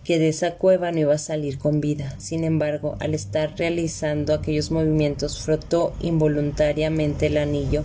[0.04, 2.14] que de esa cueva no iba a salir con vida.
[2.18, 7.84] Sin embargo, al estar realizando aquellos movimientos, frotó involuntariamente el anillo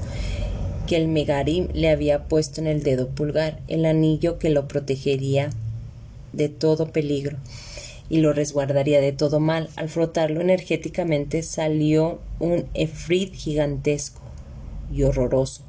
[0.88, 5.52] que el Megarim le había puesto en el dedo pulgar, el anillo que lo protegería
[6.34, 7.38] de todo peligro
[8.10, 9.70] y lo resguardaría de todo mal.
[9.76, 14.22] Al frotarlo energéticamente salió un efrit gigantesco
[14.92, 15.66] y horroroso.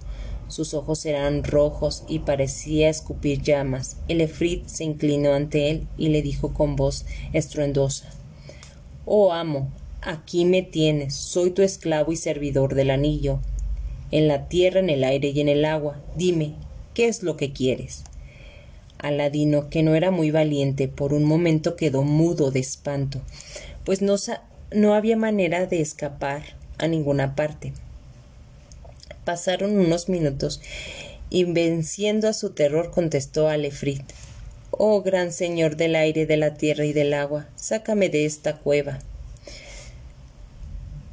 [0.48, 3.98] Sus ojos eran rojos y parecía escupir llamas.
[4.08, 8.10] El efrit se inclinó ante él y le dijo con voz estruendosa
[9.04, 9.70] Oh amo,
[10.02, 13.40] aquí me tienes, soy tu esclavo y servidor del anillo.
[14.10, 16.02] En la tierra, en el aire y en el agua.
[16.16, 16.54] Dime,
[16.94, 18.04] ¿qué es lo que quieres?
[18.98, 23.20] Aladino, que no era muy valiente, por un momento quedó mudo de espanto,
[23.84, 24.16] pues no,
[24.72, 26.42] no había manera de escapar
[26.78, 27.72] a ninguna parte.
[29.28, 30.62] Pasaron unos minutos
[31.28, 34.00] y venciendo a su terror contestó a Lefrit
[34.70, 39.00] Oh gran señor del aire, de la tierra y del agua, sácame de esta cueva.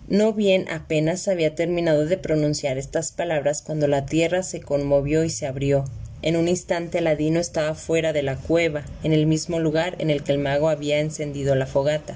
[0.08, 5.30] No bien apenas había terminado de pronunciar estas palabras cuando la tierra se conmovió y
[5.30, 5.84] se abrió,
[6.22, 10.24] en un instante Aladino estaba fuera de la cueva, en el mismo lugar en el
[10.24, 12.16] que el mago había encendido la fogata.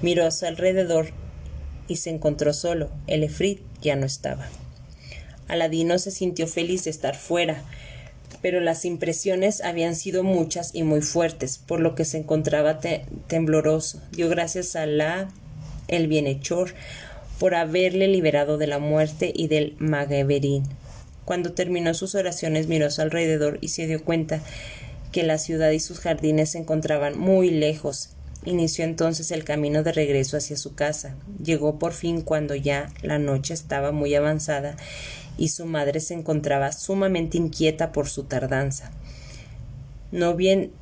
[0.00, 1.08] Miró a su alrededor
[1.88, 2.88] y se encontró solo.
[3.06, 4.48] El efrit ya no estaba.
[5.48, 7.62] Aladino se sintió feliz de estar fuera,
[8.42, 12.80] pero las impresiones habían sido muchas y muy fuertes, por lo que se encontraba
[13.26, 14.00] tembloroso.
[14.12, 15.28] Dio gracias a la
[15.88, 16.74] el bienhechor
[17.38, 20.64] por haberle liberado de la muerte y del Magaverín.
[21.24, 24.40] Cuando terminó sus oraciones miró a su alrededor y se dio cuenta
[25.12, 28.10] que la ciudad y sus jardines se encontraban muy lejos.
[28.44, 31.16] Inició entonces el camino de regreso hacia su casa.
[31.42, 34.76] Llegó por fin cuando ya la noche estaba muy avanzada
[35.38, 38.90] y su madre se encontraba sumamente inquieta por su tardanza.
[40.12, 40.72] No bien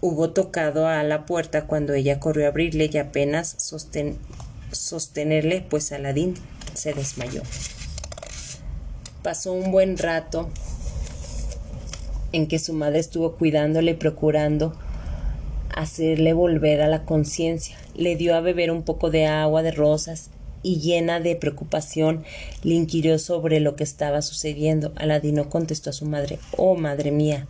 [0.00, 3.56] hubo tocado a la puerta cuando ella corrió a abrirle y apenas
[4.72, 6.34] sostenerle, pues Aladín
[6.74, 7.42] se desmayó
[9.26, 10.48] pasó un buen rato
[12.30, 14.72] en que su madre estuvo cuidándole y procurando
[15.74, 17.76] hacerle volver a la conciencia.
[17.96, 20.30] Le dio a beber un poco de agua de rosas
[20.66, 22.24] y llena de preocupación
[22.64, 24.92] le inquirió sobre lo que estaba sucediendo.
[24.96, 27.46] Aladino contestó a su madre Oh madre mía,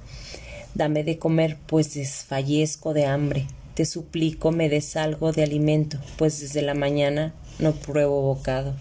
[0.74, 3.46] dame de comer, pues desfallezco de hambre.
[3.72, 8.74] Te suplico me des algo de alimento, pues desde la mañana no pruebo bocado.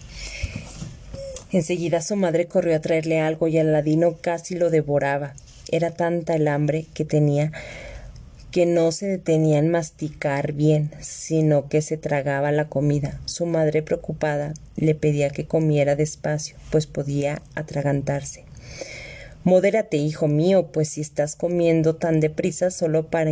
[1.50, 5.32] Enseguida su madre corrió a traerle algo y Aladino casi lo devoraba.
[5.68, 7.52] Era tanta el hambre que tenía
[8.56, 13.20] que no se detenía en masticar bien, sino que se tragaba la comida.
[13.26, 18.44] Su madre, preocupada, le pedía que comiera despacio, pues podía atragantarse.
[19.44, 23.30] Modérate, hijo mío, pues si estás comiendo tan deprisa solo para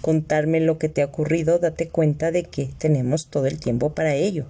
[0.00, 4.14] contarme lo que te ha ocurrido, date cuenta de que tenemos todo el tiempo para
[4.14, 4.46] ello.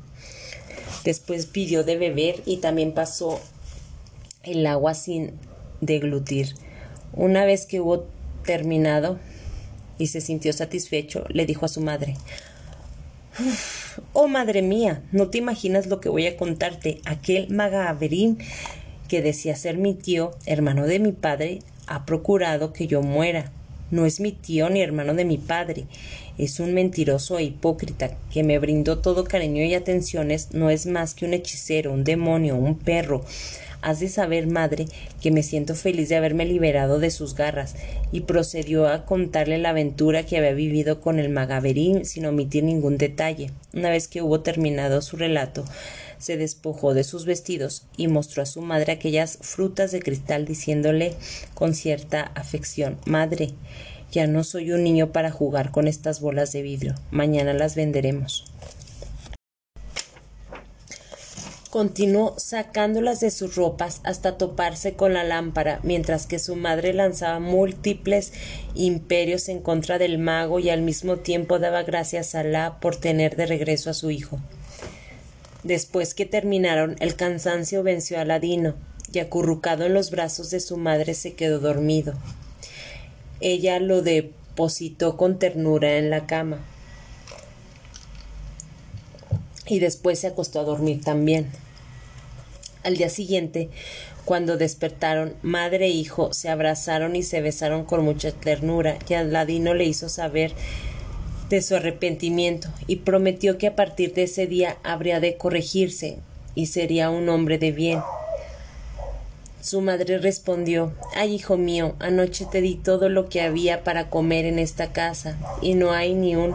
[1.02, 3.40] Después pidió de beber y también pasó
[4.44, 5.32] el agua sin
[5.80, 6.54] deglutir.
[7.12, 8.06] Una vez que hubo
[8.44, 9.18] terminado
[9.98, 12.16] y se sintió satisfecho, le dijo a su madre
[14.12, 17.00] Oh madre mía, no te imaginas lo que voy a contarte.
[17.04, 18.38] Aquel Magaverín
[19.08, 23.52] que decía ser mi tío, hermano de mi padre, ha procurado que yo muera.
[23.90, 25.86] No es mi tío ni hermano de mi padre
[26.38, 31.14] es un mentiroso e hipócrita que me brindó todo cariño y atenciones, no es más
[31.14, 33.24] que un hechicero, un demonio, un perro.
[33.86, 34.86] Has de saber, madre,
[35.20, 37.76] que me siento feliz de haberme liberado de sus garras,
[38.10, 42.98] y procedió a contarle la aventura que había vivido con el magaverín sin omitir ningún
[42.98, 43.52] detalle.
[43.72, 45.64] Una vez que hubo terminado su relato,
[46.18, 51.14] se despojó de sus vestidos y mostró a su madre aquellas frutas de cristal diciéndole
[51.54, 53.50] con cierta afección Madre,
[54.10, 56.96] ya no soy un niño para jugar con estas bolas de vidrio.
[57.12, 58.46] Mañana las venderemos.
[61.76, 67.38] Continuó sacándolas de sus ropas hasta toparse con la lámpara, mientras que su madre lanzaba
[67.38, 68.32] múltiples
[68.74, 73.36] imperios en contra del mago y al mismo tiempo daba gracias a Alá por tener
[73.36, 74.40] de regreso a su hijo.
[75.64, 78.74] Después que terminaron, el cansancio venció a Ladino,
[79.12, 82.14] y acurrucado en los brazos de su madre se quedó dormido.
[83.40, 86.64] Ella lo depositó con ternura en la cama
[89.68, 91.65] y después se acostó a dormir también.
[92.86, 93.68] Al día siguiente,
[94.24, 99.74] cuando despertaron, madre e hijo se abrazaron y se besaron con mucha ternura, y Aladino
[99.74, 100.52] le hizo saber
[101.50, 106.18] de su arrepentimiento y prometió que a partir de ese día habría de corregirse
[106.54, 107.98] y sería un hombre de bien.
[109.60, 114.44] Su madre respondió Ay, hijo mío, anoche te di todo lo que había para comer
[114.44, 116.54] en esta casa, y no hay ni un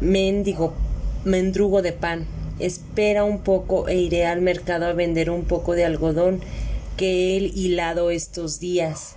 [0.00, 0.72] mendigo
[1.26, 2.37] mendrugo de pan.
[2.60, 6.40] Espera un poco e iré al mercado a vender un poco de algodón
[6.96, 9.14] que he hilado estos días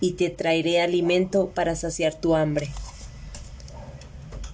[0.00, 2.70] y te traeré alimento para saciar tu hambre.